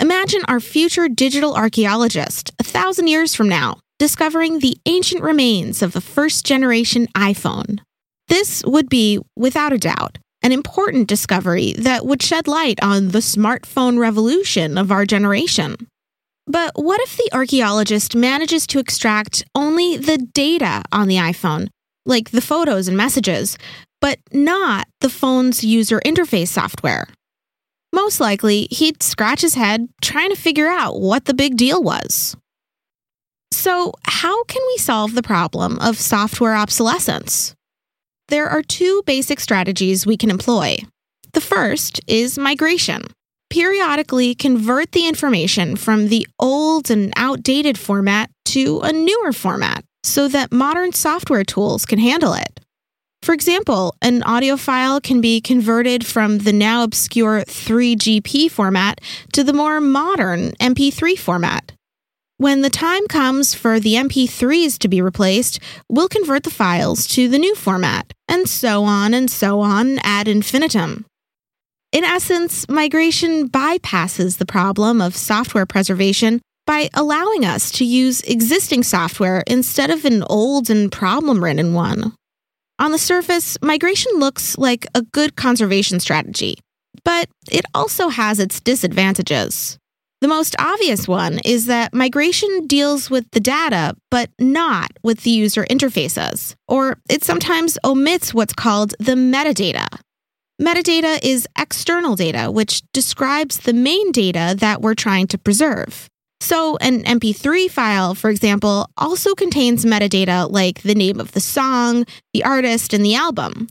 Imagine 0.00 0.42
our 0.48 0.58
future 0.58 1.08
digital 1.08 1.54
archaeologist, 1.54 2.50
a 2.58 2.64
thousand 2.64 3.06
years 3.06 3.36
from 3.36 3.48
now, 3.48 3.76
discovering 4.00 4.58
the 4.58 4.76
ancient 4.86 5.22
remains 5.22 5.82
of 5.82 5.94
a 5.94 6.00
first 6.00 6.44
generation 6.44 7.06
iPhone. 7.14 7.78
This 8.26 8.64
would 8.66 8.88
be, 8.88 9.20
without 9.36 9.72
a 9.72 9.78
doubt, 9.78 10.18
an 10.42 10.50
important 10.50 11.06
discovery 11.06 11.74
that 11.78 12.04
would 12.04 12.20
shed 12.20 12.48
light 12.48 12.82
on 12.82 13.10
the 13.10 13.20
smartphone 13.20 14.00
revolution 14.00 14.76
of 14.76 14.90
our 14.90 15.06
generation. 15.06 15.76
But 16.48 16.72
what 16.74 17.00
if 17.02 17.16
the 17.16 17.30
archaeologist 17.32 18.16
manages 18.16 18.66
to 18.68 18.80
extract 18.80 19.44
only 19.54 19.96
the 19.96 20.18
data 20.18 20.82
on 20.90 21.06
the 21.06 21.18
iPhone, 21.18 21.68
like 22.04 22.30
the 22.30 22.40
photos 22.40 22.88
and 22.88 22.96
messages, 22.96 23.56
but 24.00 24.18
not 24.32 24.86
the 25.00 25.10
phone's 25.10 25.64
user 25.64 26.00
interface 26.04 26.48
software. 26.48 27.06
Most 27.92 28.20
likely, 28.20 28.68
he'd 28.70 29.02
scratch 29.02 29.40
his 29.40 29.54
head 29.54 29.88
trying 30.02 30.30
to 30.30 30.36
figure 30.36 30.68
out 30.68 31.00
what 31.00 31.24
the 31.24 31.34
big 31.34 31.56
deal 31.56 31.82
was. 31.82 32.36
So, 33.50 33.92
how 34.04 34.44
can 34.44 34.62
we 34.68 34.76
solve 34.76 35.14
the 35.14 35.22
problem 35.22 35.78
of 35.78 35.98
software 35.98 36.54
obsolescence? 36.54 37.54
There 38.28 38.48
are 38.48 38.62
two 38.62 39.02
basic 39.06 39.40
strategies 39.40 40.06
we 40.06 40.18
can 40.18 40.30
employ. 40.30 40.76
The 41.32 41.40
first 41.40 42.00
is 42.06 42.38
migration. 42.38 43.02
Periodically 43.48 44.34
convert 44.34 44.92
the 44.92 45.08
information 45.08 45.76
from 45.76 46.08
the 46.08 46.26
old 46.38 46.90
and 46.90 47.12
outdated 47.16 47.78
format 47.78 48.30
to 48.46 48.80
a 48.80 48.92
newer 48.92 49.32
format 49.32 49.84
so 50.04 50.28
that 50.28 50.52
modern 50.52 50.92
software 50.92 51.44
tools 51.44 51.86
can 51.86 51.98
handle 51.98 52.34
it. 52.34 52.57
For 53.22 53.34
example, 53.34 53.94
an 54.00 54.22
audio 54.22 54.56
file 54.56 55.00
can 55.00 55.20
be 55.20 55.40
converted 55.40 56.06
from 56.06 56.38
the 56.38 56.52
now 56.52 56.82
obscure 56.82 57.40
3GP 57.42 58.50
format 58.50 59.00
to 59.32 59.44
the 59.44 59.52
more 59.52 59.80
modern 59.80 60.52
MP3 60.52 61.18
format. 61.18 61.72
When 62.38 62.62
the 62.62 62.70
time 62.70 63.08
comes 63.08 63.52
for 63.52 63.80
the 63.80 63.94
MP3s 63.94 64.78
to 64.78 64.88
be 64.88 65.02
replaced, 65.02 65.58
we'll 65.88 66.08
convert 66.08 66.44
the 66.44 66.50
files 66.50 67.06
to 67.08 67.28
the 67.28 67.38
new 67.38 67.56
format, 67.56 68.12
and 68.28 68.48
so 68.48 68.84
on 68.84 69.12
and 69.12 69.28
so 69.28 69.60
on 69.60 69.98
ad 70.04 70.28
infinitum. 70.28 71.04
In 71.90 72.04
essence, 72.04 72.68
migration 72.68 73.48
bypasses 73.48 74.38
the 74.38 74.46
problem 74.46 75.00
of 75.00 75.16
software 75.16 75.66
preservation 75.66 76.40
by 76.64 76.90
allowing 76.94 77.44
us 77.44 77.70
to 77.72 77.84
use 77.84 78.20
existing 78.20 78.82
software 78.82 79.42
instead 79.46 79.90
of 79.90 80.04
an 80.04 80.22
old 80.24 80.70
and 80.70 80.92
problem 80.92 81.42
ridden 81.42 81.72
one. 81.74 82.12
On 82.80 82.92
the 82.92 82.98
surface, 82.98 83.58
migration 83.60 84.12
looks 84.16 84.56
like 84.56 84.86
a 84.94 85.02
good 85.02 85.34
conservation 85.34 85.98
strategy, 85.98 86.58
but 87.04 87.28
it 87.50 87.64
also 87.74 88.08
has 88.08 88.38
its 88.38 88.60
disadvantages. 88.60 89.78
The 90.20 90.28
most 90.28 90.54
obvious 90.58 91.06
one 91.06 91.40
is 91.44 91.66
that 91.66 91.94
migration 91.94 92.66
deals 92.66 93.10
with 93.10 93.30
the 93.32 93.40
data, 93.40 93.96
but 94.10 94.30
not 94.38 94.90
with 95.02 95.22
the 95.22 95.30
user 95.30 95.64
interfaces, 95.64 96.54
or 96.66 96.98
it 97.08 97.24
sometimes 97.24 97.78
omits 97.84 98.32
what's 98.32 98.52
called 98.52 98.94
the 98.98 99.14
metadata. 99.14 99.86
Metadata 100.60 101.18
is 101.22 101.46
external 101.56 102.16
data, 102.16 102.50
which 102.50 102.82
describes 102.92 103.58
the 103.58 103.72
main 103.72 104.10
data 104.10 104.56
that 104.58 104.82
we're 104.82 104.94
trying 104.94 105.28
to 105.28 105.38
preserve. 105.38 106.08
So, 106.40 106.76
an 106.76 107.02
MP3 107.02 107.68
file, 107.70 108.14
for 108.14 108.30
example, 108.30 108.88
also 108.96 109.34
contains 109.34 109.84
metadata 109.84 110.50
like 110.50 110.82
the 110.82 110.94
name 110.94 111.18
of 111.18 111.32
the 111.32 111.40
song, 111.40 112.06
the 112.32 112.44
artist, 112.44 112.94
and 112.94 113.04
the 113.04 113.16
album. 113.16 113.68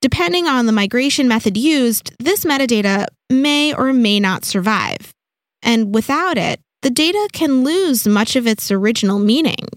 Depending 0.00 0.46
on 0.46 0.66
the 0.66 0.72
migration 0.72 1.28
method 1.28 1.56
used, 1.56 2.12
this 2.18 2.44
metadata 2.44 3.06
may 3.28 3.74
or 3.74 3.92
may 3.92 4.18
not 4.18 4.44
survive. 4.44 5.12
And 5.62 5.94
without 5.94 6.38
it, 6.38 6.60
the 6.82 6.90
data 6.90 7.28
can 7.32 7.62
lose 7.62 8.06
much 8.06 8.34
of 8.34 8.46
its 8.46 8.70
original 8.70 9.18
meaning. 9.18 9.68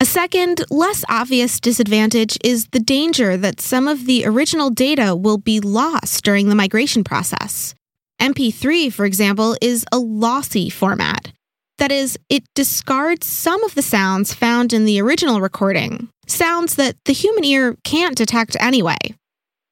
A 0.00 0.04
second, 0.04 0.64
less 0.70 1.04
obvious 1.08 1.58
disadvantage 1.60 2.38
is 2.44 2.68
the 2.68 2.78
danger 2.80 3.36
that 3.36 3.60
some 3.60 3.88
of 3.88 4.06
the 4.06 4.24
original 4.26 4.70
data 4.70 5.16
will 5.16 5.38
be 5.38 5.60
lost 5.60 6.24
during 6.24 6.48
the 6.48 6.54
migration 6.54 7.04
process. 7.04 7.74
MP3, 8.20 8.92
for 8.92 9.04
example, 9.04 9.56
is 9.60 9.84
a 9.92 9.98
lossy 9.98 10.70
format. 10.70 11.32
That 11.78 11.90
is, 11.90 12.18
it 12.28 12.44
discards 12.54 13.26
some 13.26 13.62
of 13.64 13.74
the 13.74 13.82
sounds 13.82 14.32
found 14.32 14.72
in 14.72 14.84
the 14.84 15.00
original 15.00 15.40
recording, 15.40 16.08
sounds 16.26 16.76
that 16.76 16.96
the 17.04 17.12
human 17.12 17.44
ear 17.44 17.76
can't 17.84 18.16
detect 18.16 18.56
anyway. 18.60 18.96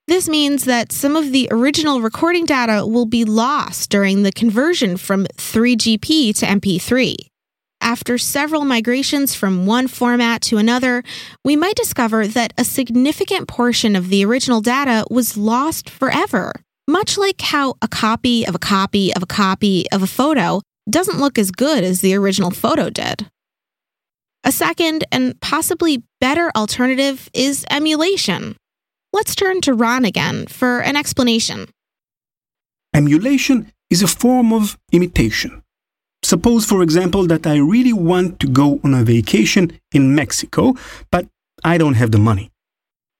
This 0.08 0.28
means 0.28 0.64
that 0.64 0.90
some 0.90 1.14
of 1.14 1.30
the 1.30 1.48
original 1.50 2.00
recording 2.00 2.44
data 2.44 2.84
will 2.86 3.06
be 3.06 3.24
lost 3.24 3.88
during 3.88 4.24
the 4.24 4.32
conversion 4.32 4.96
from 4.96 5.26
3GP 5.38 6.36
to 6.38 6.46
MP3. 6.46 7.14
After 7.80 8.18
several 8.18 8.64
migrations 8.64 9.34
from 9.34 9.66
one 9.66 9.88
format 9.88 10.42
to 10.42 10.58
another, 10.58 11.02
we 11.44 11.56
might 11.56 11.76
discover 11.76 12.26
that 12.26 12.52
a 12.58 12.64
significant 12.64 13.48
portion 13.48 13.96
of 13.96 14.08
the 14.08 14.24
original 14.24 14.60
data 14.60 15.04
was 15.10 15.36
lost 15.36 15.88
forever. 15.88 16.52
Much 16.88 17.16
like 17.16 17.40
how 17.40 17.74
a 17.80 17.88
copy 17.88 18.46
of 18.46 18.54
a 18.54 18.58
copy 18.58 19.14
of 19.14 19.22
a 19.22 19.26
copy 19.26 19.84
of 19.92 20.02
a 20.02 20.06
photo 20.06 20.60
doesn't 20.90 21.20
look 21.20 21.38
as 21.38 21.50
good 21.50 21.84
as 21.84 22.00
the 22.00 22.14
original 22.14 22.50
photo 22.50 22.90
did. 22.90 23.28
A 24.44 24.50
second 24.50 25.04
and 25.12 25.40
possibly 25.40 26.02
better 26.20 26.50
alternative 26.56 27.30
is 27.32 27.64
emulation. 27.70 28.56
Let's 29.12 29.36
turn 29.36 29.60
to 29.62 29.74
Ron 29.74 30.04
again 30.04 30.46
for 30.48 30.80
an 30.80 30.96
explanation. 30.96 31.68
Emulation 32.92 33.72
is 33.88 34.02
a 34.02 34.08
form 34.08 34.52
of 34.52 34.76
imitation. 34.90 35.62
Suppose, 36.24 36.64
for 36.64 36.82
example, 36.82 37.26
that 37.26 37.46
I 37.46 37.56
really 37.56 37.92
want 37.92 38.40
to 38.40 38.48
go 38.48 38.80
on 38.82 38.94
a 38.94 39.04
vacation 39.04 39.78
in 39.92 40.14
Mexico, 40.14 40.74
but 41.10 41.26
I 41.62 41.78
don't 41.78 41.94
have 41.94 42.10
the 42.10 42.18
money. 42.18 42.51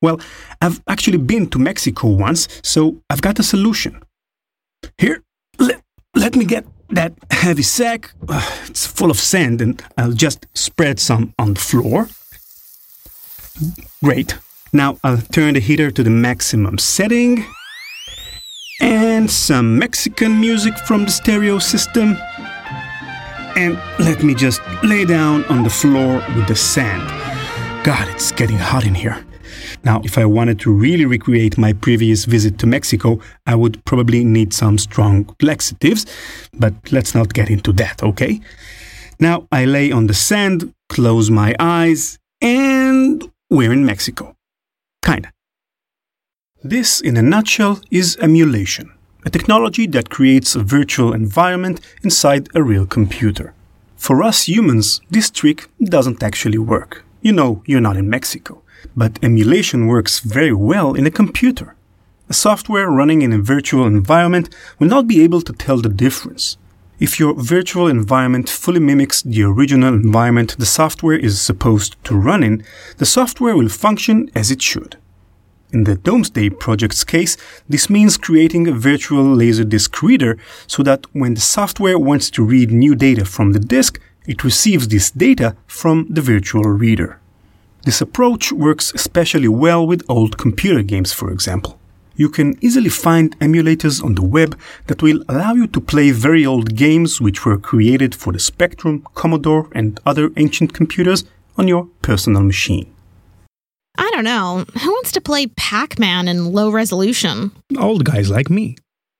Well, 0.03 0.21
I've 0.61 0.83
actually 0.89 1.19
been 1.19 1.49
to 1.51 1.59
Mexico 1.59 2.09
once, 2.09 2.49
so 2.63 3.01
I've 3.09 3.23
got 3.23 3.39
a 3.39 3.43
solution. 3.43 4.03
Here, 4.99 5.23
let, 5.59 5.81
let 6.17 6.37
me 6.37 6.45
get 6.45 6.67
that 6.91 7.13
heavy 7.31 7.63
sack. 7.63 8.13
Uh, 8.29 8.43
it's 8.67 8.85
full 8.85 9.11
of 9.11 9.19
sand, 9.19 9.63
and 9.63 9.83
I'll 9.97 10.13
just 10.13 10.47
spread 10.55 10.99
some 10.99 11.33
on 11.39 11.55
the 11.55 11.61
floor. 11.61 12.09
Great. 14.03 14.37
Now 14.73 14.99
I'll 15.05 15.19
turn 15.19 15.55
the 15.55 15.61
heater 15.61 15.91
to 15.91 16.03
the 16.03 16.11
maximum 16.11 16.79
setting. 16.79 17.45
And 18.81 19.31
some 19.31 19.79
Mexican 19.79 20.41
music 20.41 20.77
from 20.79 21.05
the 21.05 21.11
stereo 21.11 21.61
system. 21.61 22.17
And 23.55 23.79
let 24.01 24.25
me 24.25 24.35
just 24.35 24.61
lay 24.83 25.05
down 25.05 25.45
on 25.45 25.63
the 25.63 25.71
floor 25.71 26.25
with 26.35 26.49
the 26.49 26.57
sand. 26.57 27.03
God, 27.85 28.09
it's 28.09 28.33
getting 28.33 28.59
hot 28.59 28.85
in 28.85 28.95
here. 28.95 29.25
Now, 29.85 30.01
if 30.05 30.17
I 30.17 30.25
wanted 30.25 30.61
to 30.61 30.73
really 30.73 31.05
recreate 31.07 31.59
my 31.59 31.73
previous 31.73 32.25
visit 32.25 32.59
to 32.59 32.67
Mexico, 32.67 33.19
I 33.47 33.55
would 33.57 33.85
probably 33.85 34.25
need 34.25 34.53
some 34.53 34.79
strong 34.79 35.35
laxatives, 35.43 36.07
but 36.53 36.75
let's 36.93 37.15
not 37.15 37.35
get 37.35 37.51
into 37.51 37.73
that, 37.73 38.03
okay? 38.03 38.41
Now, 39.19 39.49
I 39.51 39.65
lay 39.65 39.91
on 39.91 40.07
the 40.07 40.15
sand, 40.15 40.73
close 40.89 41.31
my 41.31 41.55
eyes, 41.59 42.19
and 42.41 43.29
we're 43.51 43.73
in 43.73 43.85
Mexico. 43.85 44.37
Kinda. 45.05 45.31
This, 46.63 47.01
in 47.01 47.17
a 47.17 47.23
nutshell, 47.23 47.81
is 47.91 48.17
emulation. 48.21 48.93
a 49.25 49.31
technology 49.31 49.87
that 49.87 50.11
creates 50.11 50.57
a 50.57 50.63
virtual 50.63 51.13
environment 51.13 51.81
inside 52.03 52.49
a 52.55 52.63
real 52.63 52.87
computer. 52.87 53.55
For 53.97 54.23
us 54.23 54.49
humans, 54.49 55.01
this 55.11 55.31
trick 55.31 55.69
doesn't 55.81 56.23
actually 56.23 56.59
work. 56.59 57.05
You 57.21 57.33
know, 57.33 57.63
you're 57.67 57.81
not 57.81 57.97
in 57.97 58.11
Mexico. 58.11 58.63
But 58.97 59.19
emulation 59.23 59.87
works 59.87 60.21
very 60.21 60.53
well 60.53 60.95
in 60.95 61.07
a 61.07 61.11
computer. 61.11 61.77
A 62.29 62.35
software 62.35 62.91
running 62.91 63.23
in 63.23 63.33
a 63.33 63.39
virtual 63.39 63.87
environment 63.87 64.55
will 64.79 64.89
not 64.89 65.07
be 65.07 65.23
able 65.23 65.43
to 65.43 65.53
tell 65.53 65.79
the 65.79 65.89
difference. 65.89 66.57
If 66.99 67.19
your 67.19 67.35
virtual 67.35 67.89
environment 67.89 68.49
fully 68.49 68.81
mimics 68.81 69.23
the 69.23 69.43
original 69.43 69.93
environment 69.93 70.57
the 70.59 70.67
software 70.67 71.19
is 71.19 71.41
supposed 71.41 71.97
to 72.05 72.17
run 72.17 72.43
in, 72.43 72.65
the 72.99 73.07
software 73.07 73.57
will 73.57 73.69
function 73.69 74.31
as 74.35 74.51
it 74.51 74.63
should. 74.63 74.97
In 75.73 75.85
the 75.85 75.97
Domesday 75.97 76.51
project's 76.51 77.03
case, 77.03 77.39
this 77.67 77.89
means 77.89 78.19
creating 78.19 78.69
a 78.69 78.73
virtual 78.73 79.25
Laserdisc 79.25 80.03
reader 80.03 80.37
so 80.67 80.83
that 80.83 81.07
when 81.13 81.33
the 81.35 81.41
software 81.41 81.99
wants 81.99 82.31
to 82.33 82.45
read 82.45 82.71
new 82.71 82.95
data 82.95 83.25
from 83.25 83.53
the 83.53 83.59
disk, 83.59 83.99
it 84.27 84.45
receives 84.45 84.89
this 84.89 85.11
data 85.11 85.57
from 85.67 86.07
the 86.11 86.21
virtual 86.21 86.65
reader. 86.65 87.22
This 87.85 88.01
approach 88.01 88.53
works 88.53 88.93
especially 88.95 89.49
well 89.49 89.87
with 89.87 90.05
old 90.09 90.39
computer 90.39 90.83
games, 90.83 91.13
for 91.13 91.33
example. 91.33 91.79
You 92.15 92.29
can 92.29 92.57
easily 92.61 92.91
find 92.91 93.37
emulators 93.41 94.03
on 94.05 94.15
the 94.15 94.23
web 94.23 94.59
that 94.87 95.03
will 95.03 95.25
allow 95.29 95.55
you 95.55 95.67
to 95.69 95.81
play 95.81 96.11
very 96.11 96.47
old 96.47 96.77
games 96.77 97.21
which 97.21 97.45
were 97.45 97.59
created 97.59 98.15
for 98.15 98.33
the 98.33 98.39
Spectrum, 98.39 99.07
Commodore, 99.15 99.69
and 99.75 99.99
other 100.07 100.31
ancient 100.37 100.75
computers 100.75 101.25
on 101.57 101.69
your 101.69 101.89
personal 102.03 102.43
machine. 102.43 102.95
I 103.99 104.11
don't 104.13 104.25
know. 104.25 104.65
Who 104.81 104.91
wants 104.91 105.13
to 105.13 105.21
play 105.21 105.47
Pac 105.49 105.99
Man 105.99 106.29
in 106.29 106.53
low 106.53 106.71
resolution? 106.71 107.51
Old 107.79 108.05
guys 108.05 108.31
like 108.31 108.49
me. 108.49 108.77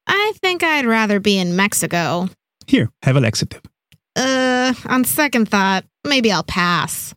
I 0.07 0.33
think 0.41 0.63
I'd 0.63 0.87
rather 0.87 1.21
be 1.21 1.39
in 1.39 1.57
Mexico. 1.57 2.29
Here, 2.67 2.91
have 3.03 3.17
a 3.17 3.21
laxative. 3.21 3.63
Uh, 4.17 4.75
on 4.87 5.05
second 5.05 5.49
thought, 5.49 5.85
maybe 6.05 6.31
I'll 6.31 6.43
pass. 6.45 7.15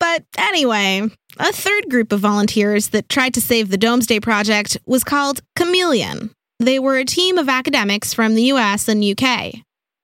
But 0.00 0.24
anyway, 0.36 1.08
a 1.38 1.52
third 1.52 1.90
group 1.90 2.12
of 2.12 2.20
volunteers 2.20 2.88
that 2.88 3.08
tried 3.08 3.34
to 3.34 3.40
save 3.40 3.70
the 3.70 3.76
Domesday 3.76 4.20
Project 4.20 4.78
was 4.86 5.04
called 5.04 5.40
CAMiLEON. 5.56 6.30
They 6.60 6.78
were 6.78 6.96
a 6.96 7.04
team 7.04 7.38
of 7.38 7.48
academics 7.48 8.14
from 8.14 8.34
the 8.34 8.44
US 8.44 8.88
and 8.88 9.04
UK. 9.04 9.54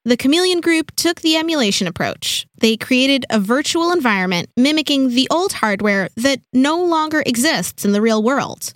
The 0.05 0.17
CAMiLEON 0.19 0.61
Group 0.61 0.95
took 0.97 1.23
the 1.23 1.37
emulation 1.37 1.87
approach. 1.87 2.47
They 2.59 2.77
created 2.77 3.25
a 3.31 3.41
virtual 3.41 3.91
environment 3.91 4.51
mimicking 4.57 5.09
the 5.09 5.27
old 5.31 5.55
hardware 5.55 6.11
that 6.17 6.41
no 6.53 6.85
longer 6.85 7.23
exists 7.25 7.85
in 7.85 7.93
the 7.93 8.03
real 8.03 8.23
world. 8.23 8.75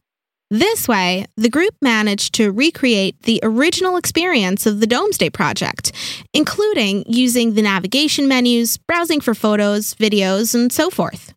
This 0.50 0.88
way, 0.88 1.26
the 1.37 1.50
group 1.50 1.74
managed 1.82 2.34
to 2.37 2.50
recreate 2.50 3.22
the 3.24 3.38
original 3.42 3.96
experience 3.96 4.64
of 4.64 4.80
the 4.80 4.87
Domesday 4.87 5.28
Project, 5.28 5.92
including 6.32 7.04
using 7.06 7.52
the 7.52 7.61
navigation 7.61 8.26
menus, 8.28 8.78
browsing 8.78 9.20
for 9.20 9.34
photos, 9.34 9.94
videos, 9.94 10.54
and 10.54 10.72
so 10.72 10.88
forth. 10.88 11.34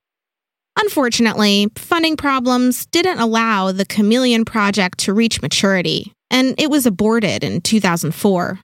Unfortunately, 0.80 1.68
funding 1.76 2.16
problems 2.16 2.86
didn't 2.86 3.20
allow 3.20 3.74
the 3.74 3.86
CAMiLEON 3.86 4.46
project 4.46 5.00
to 5.00 5.14
reach 5.14 5.42
maturity, 5.42 6.14
and 6.30 6.56
it 6.58 6.70
was 6.70 6.86
aborted 6.86 7.44
in 7.44 7.60
2004. 7.60 8.62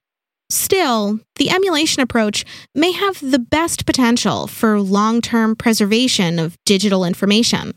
Still, 0.49 1.19
the 1.36 1.49
emulation 1.49 2.01
approach 2.01 2.45
may 2.73 2.93
have 2.93 3.19
the 3.19 3.39
best 3.39 3.86
potential 3.86 4.47
for 4.47 4.79
long 4.79 5.19
term 5.19 5.57
preservation 5.57 6.39
of 6.39 6.57
digital 6.63 7.03
information. 7.03 7.73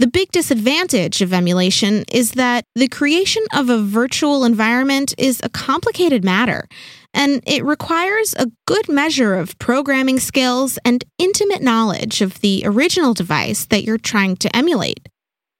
The 0.00 0.06
big 0.06 0.30
disadvantage 0.30 1.22
of 1.22 1.32
emulation 1.32 2.04
is 2.12 2.32
that 2.32 2.64
the 2.76 2.86
creation 2.86 3.42
of 3.52 3.68
a 3.68 3.82
virtual 3.82 4.44
environment 4.44 5.12
is 5.18 5.40
a 5.42 5.48
complicated 5.48 6.24
matter, 6.24 6.68
and 7.12 7.42
it 7.44 7.64
requires 7.64 8.32
a 8.38 8.46
good 8.68 8.88
measure 8.88 9.34
of 9.34 9.58
programming 9.58 10.20
skills 10.20 10.78
and 10.84 11.04
intimate 11.18 11.62
knowledge 11.62 12.22
of 12.22 12.40
the 12.42 12.62
original 12.64 13.12
device 13.12 13.66
that 13.66 13.82
you're 13.82 13.98
trying 13.98 14.36
to 14.36 14.56
emulate. 14.56 15.08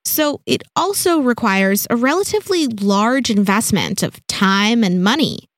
So, 0.05 0.41
it 0.45 0.63
also 0.73 1.19
requires 1.19 1.85
a 1.89 1.97
relatively 1.97 2.65
large 2.67 3.29
investment 3.29 4.01
of 4.03 4.25
time 4.27 4.85
and 4.85 5.03
money. 5.03 5.49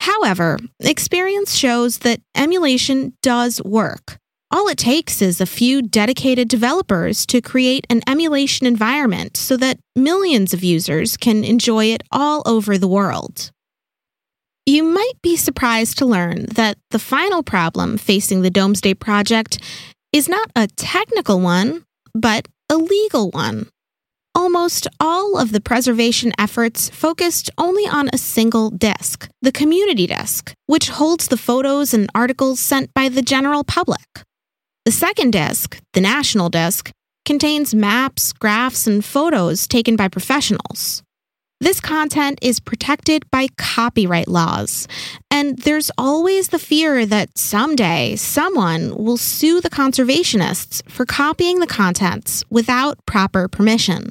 However, 0.00 0.58
experience 0.80 1.54
shows 1.54 1.98
that 1.98 2.20
emulation 2.34 3.16
does 3.22 3.62
work. 3.62 4.18
All 4.54 4.68
it 4.68 4.76
takes 4.76 5.22
is 5.22 5.40
a 5.40 5.46
few 5.46 5.80
dedicated 5.80 6.46
developers 6.46 7.24
to 7.26 7.40
create 7.40 7.86
an 7.88 8.02
emulation 8.06 8.66
environment 8.66 9.38
so 9.38 9.56
that 9.56 9.78
millions 9.96 10.52
of 10.52 10.62
users 10.62 11.16
can 11.16 11.42
enjoy 11.42 11.86
it 11.86 12.02
all 12.12 12.42
over 12.44 12.76
the 12.76 12.86
world. 12.86 13.50
You 14.66 14.82
might 14.82 15.14
be 15.22 15.36
surprised 15.36 15.96
to 15.98 16.06
learn 16.06 16.44
that 16.52 16.76
the 16.90 16.98
final 16.98 17.42
problem 17.42 17.96
facing 17.96 18.42
the 18.42 18.50
Domesday 18.50 18.92
Project 18.92 19.58
is 20.12 20.28
not 20.28 20.50
a 20.54 20.66
technical 20.66 21.40
one, 21.40 21.86
but 22.14 22.46
a 22.68 22.76
legal 22.76 23.30
one. 23.30 23.70
Almost 24.34 24.86
all 25.00 25.38
of 25.38 25.52
the 25.52 25.62
preservation 25.62 26.30
efforts 26.38 26.90
focused 26.90 27.48
only 27.56 27.86
on 27.86 28.10
a 28.12 28.18
single 28.18 28.68
disk, 28.68 29.30
the 29.40 29.52
community 29.52 30.06
disk, 30.06 30.52
which 30.66 30.90
holds 30.90 31.28
the 31.28 31.38
photos 31.38 31.94
and 31.94 32.10
articles 32.14 32.60
sent 32.60 32.92
by 32.92 33.08
the 33.08 33.22
general 33.22 33.64
public. 33.64 34.02
The 34.84 34.90
second 34.90 35.30
disk, 35.30 35.80
the 35.92 36.00
national 36.00 36.50
disk, 36.50 36.90
contains 37.24 37.72
maps, 37.72 38.32
graphs, 38.32 38.88
and 38.88 39.04
photos 39.04 39.68
taken 39.68 39.94
by 39.94 40.08
professionals. 40.08 41.04
This 41.60 41.80
content 41.80 42.40
is 42.42 42.58
protected 42.58 43.22
by 43.30 43.46
copyright 43.56 44.26
laws, 44.26 44.88
and 45.30 45.56
there's 45.58 45.92
always 45.96 46.48
the 46.48 46.58
fear 46.58 47.06
that 47.06 47.38
someday 47.38 48.16
someone 48.16 48.96
will 48.96 49.16
sue 49.16 49.60
the 49.60 49.70
conservationists 49.70 50.82
for 50.90 51.06
copying 51.06 51.60
the 51.60 51.68
contents 51.68 52.42
without 52.50 52.98
proper 53.06 53.46
permission. 53.46 54.10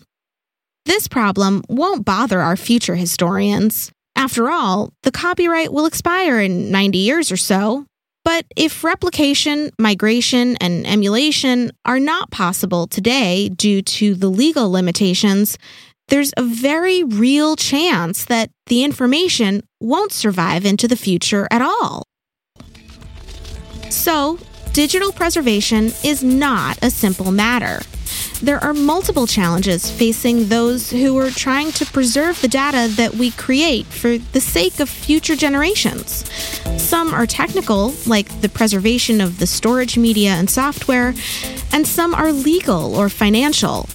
This 0.86 1.10
problem 1.10 1.64
won't 1.68 2.06
bother 2.06 2.40
our 2.40 2.56
future 2.56 2.96
historians. 2.96 3.92
After 4.16 4.50
all, 4.50 4.94
the 5.04 5.12
copyright 5.12 5.74
will 5.74 5.86
expire 5.86 6.40
in 6.40 6.72
90 6.72 6.98
years 6.98 7.30
or 7.30 7.38
so. 7.38 7.86
But 8.24 8.46
if 8.56 8.84
replication, 8.84 9.72
migration, 9.80 10.56
and 10.58 10.86
emulation 10.86 11.72
are 11.86 12.00
not 12.00 12.32
possible 12.32 12.88
today 12.88 13.50
due 13.50 13.82
to 13.82 14.14
the 14.14 14.30
legal 14.30 14.72
limitations, 14.72 15.58
there's 16.10 16.32
a 16.38 16.44
very 16.44 17.04
real 17.04 17.56
chance 17.56 18.26
that 18.26 18.52
the 18.68 18.84
information 18.84 19.64
won't 19.80 20.12
survive 20.12 20.66
into 20.66 20.88
the 20.88 20.96
future 20.96 21.48
at 21.50 21.62
all. 21.62 22.04
So, 23.90 24.38
digital 24.74 25.12
preservation 25.12 25.92
is 26.04 26.24
not 26.24 26.78
a 26.82 26.92
simple 26.92 27.32
matter 27.32 27.82
there 28.42 28.64
are 28.64 28.74
multiple 28.74 29.28
challenges 29.28 29.92
facing 29.92 30.48
those 30.48 30.90
who 30.90 31.18
are 31.18 31.30
trying 31.30 31.72
to 31.74 31.86
preserve 31.86 32.42
the 32.42 32.48
data 32.48 32.92
that 32.96 33.14
we 33.14 33.30
create 33.32 33.86
for 33.86 34.18
the 34.18 34.42
sake 34.42 34.80
of 34.80 34.90
future 34.90 35.36
generations. 35.36 36.26
Some 36.82 37.14
are 37.14 37.28
technical, 37.28 37.94
like 38.08 38.42
the 38.42 38.50
preservation 38.50 39.22
of 39.22 39.38
the 39.38 39.46
storage 39.46 39.98
media 39.98 40.32
and 40.32 40.50
software, 40.50 41.14
and 41.72 41.86
some 41.86 42.16
are 42.16 42.32
legal 42.32 42.96
or 42.96 43.10
financial. 43.10 43.88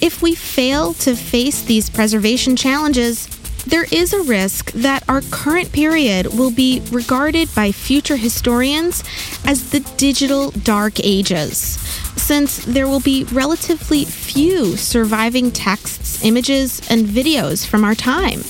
If 0.00 0.20
we 0.22 0.34
fail 0.34 0.94
to 0.94 1.16
face 1.16 1.62
these 1.62 1.90
preservation 1.90 2.54
challenges, 2.56 3.26
there 3.66 3.86
is 3.90 4.12
a 4.12 4.22
risk 4.22 4.70
that 4.72 5.02
our 5.08 5.22
current 5.22 5.72
period 5.72 6.26
will 6.26 6.50
be 6.50 6.82
regarded 6.92 7.48
by 7.54 7.72
future 7.72 8.16
historians 8.16 9.02
as 9.46 9.70
the 9.70 9.80
digital 9.96 10.50
dark 10.50 11.00
ages 11.00 12.03
since 12.16 12.64
there 12.64 12.86
will 12.86 13.00
be 13.00 13.24
relatively 13.24 14.04
few 14.04 14.76
surviving 14.76 15.50
texts, 15.50 16.24
images, 16.24 16.80
and 16.90 17.06
videos 17.06 17.66
from 17.66 17.84
our 17.84 17.94
time. 17.94 18.42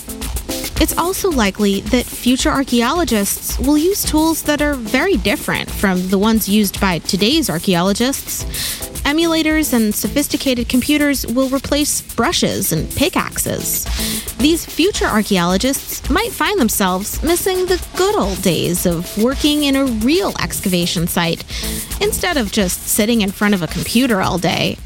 It's 0.80 0.96
also 0.98 1.30
likely 1.30 1.80
that 1.80 2.04
future 2.04 2.50
archaeologists 2.50 3.58
will 3.58 3.78
use 3.78 4.02
tools 4.04 4.42
that 4.42 4.60
are 4.60 4.74
very 4.74 5.16
different 5.16 5.70
from 5.70 6.08
the 6.08 6.18
ones 6.18 6.48
used 6.48 6.80
by 6.80 6.98
today's 6.98 7.48
archaeologists. 7.48 8.44
Emulators 9.04 9.72
and 9.72 9.94
sophisticated 9.94 10.68
computers 10.68 11.26
will 11.26 11.48
replace 11.48 12.02
brushes 12.14 12.72
and 12.72 12.90
pickaxes. 12.96 13.84
These 14.38 14.66
future 14.66 15.05
archaeologists 15.07 16.09
might 16.11 16.32
find 16.32 16.61
themselves 16.61 17.22
missing 17.22 17.66
the 17.66 17.82
good 17.96 18.16
old 18.16 18.42
days 18.42 18.84
of 18.84 19.16
working 19.22 19.64
in 19.64 19.76
a 19.76 19.84
real 19.84 20.32
excavation 20.42 21.07
site 21.07 21.44
instead 22.01 22.36
of 22.36 22.51
just 22.51 22.88
sitting 22.88 23.20
in 23.20 23.30
front 23.30 23.55
of 23.55 23.62
a 23.62 23.66
computer 23.66 24.20
all 24.20 24.38
day. 24.38 24.76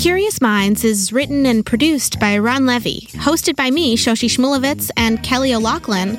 Curious 0.00 0.40
Minds 0.40 0.84
is 0.84 1.12
written 1.12 1.44
and 1.44 1.66
produced 1.66 2.20
by 2.20 2.38
Ran 2.38 2.66
Levi, 2.66 3.00
hosted 3.18 3.56
by 3.56 3.70
me, 3.70 3.96
Shoshi 3.96 4.28
Shmulevitz, 4.28 4.90
and 4.96 5.22
Kelly 5.22 5.52
O'Loughlin. 5.54 6.16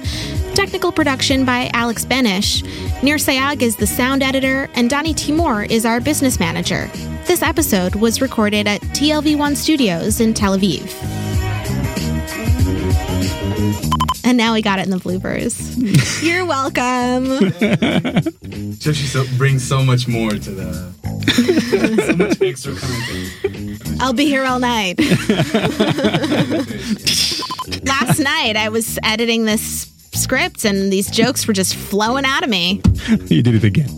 Technical 0.54 0.92
production 0.92 1.46
by 1.46 1.72
Alex 1.74 2.04
Benish. 2.04 2.62
Nir 3.02 3.16
Sayag 3.16 3.62
is 3.62 3.78
the 3.78 3.88
sound 3.88 4.22
editor, 4.22 4.70
and 4.76 4.90
Donnie 4.90 5.14
Timor 5.14 5.64
is 5.64 5.86
our 5.86 6.02
business 6.02 6.40
manager. 6.40 6.88
This 7.26 7.42
episode 7.42 7.96
was 7.96 8.22
recorded 8.22 8.68
at 8.68 8.82
TLV1 8.82 9.56
Studios 9.56 10.20
in 10.20 10.34
Tel 10.34 10.58
Aviv. 10.58 11.21
And 14.32 14.38
now 14.38 14.54
we 14.54 14.62
got 14.62 14.80
it 14.80 14.84
in 14.84 14.92
the 14.92 14.98
bloopers. 14.98 16.24
You're 16.26 16.46
welcome. 16.46 17.52
So 18.76 18.94
she 18.94 19.06
so, 19.06 19.26
brings 19.38 19.62
so 19.62 19.84
much 19.84 20.08
more 20.08 20.30
to 20.30 20.52
the 20.52 20.94
so 22.08 22.16
much 22.16 22.42
extra 22.42 22.74
content. 22.74 24.02
I'll 24.02 24.14
be 24.14 24.28
here 24.28 24.46
all 24.46 24.60
night. 24.60 24.98
Last 27.84 28.20
night 28.20 28.56
I 28.56 28.70
was 28.70 28.98
editing 29.04 29.44
this 29.44 29.92
script 30.14 30.64
and 30.64 30.94
these 30.94 31.12
jokes 31.12 31.46
were 31.46 31.54
just 31.54 31.76
flowing 31.76 32.24
out 32.24 32.46
of 32.46 32.50
me. 32.50 32.82
You 33.28 33.44
did 33.44 33.56
it 33.56 33.66
again. 33.66 33.94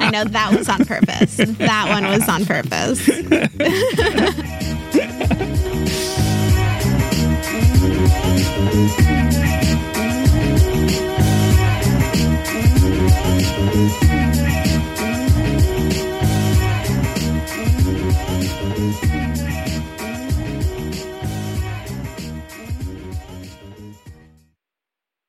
I 0.00 0.10
know 0.10 0.24
that 0.24 0.52
was 0.52 0.68
on 0.68 0.84
purpose. 0.84 1.36
That 1.36 1.90
one 1.90 2.06
was 2.10 2.28
on 2.28 2.44
purpose. 2.44 3.08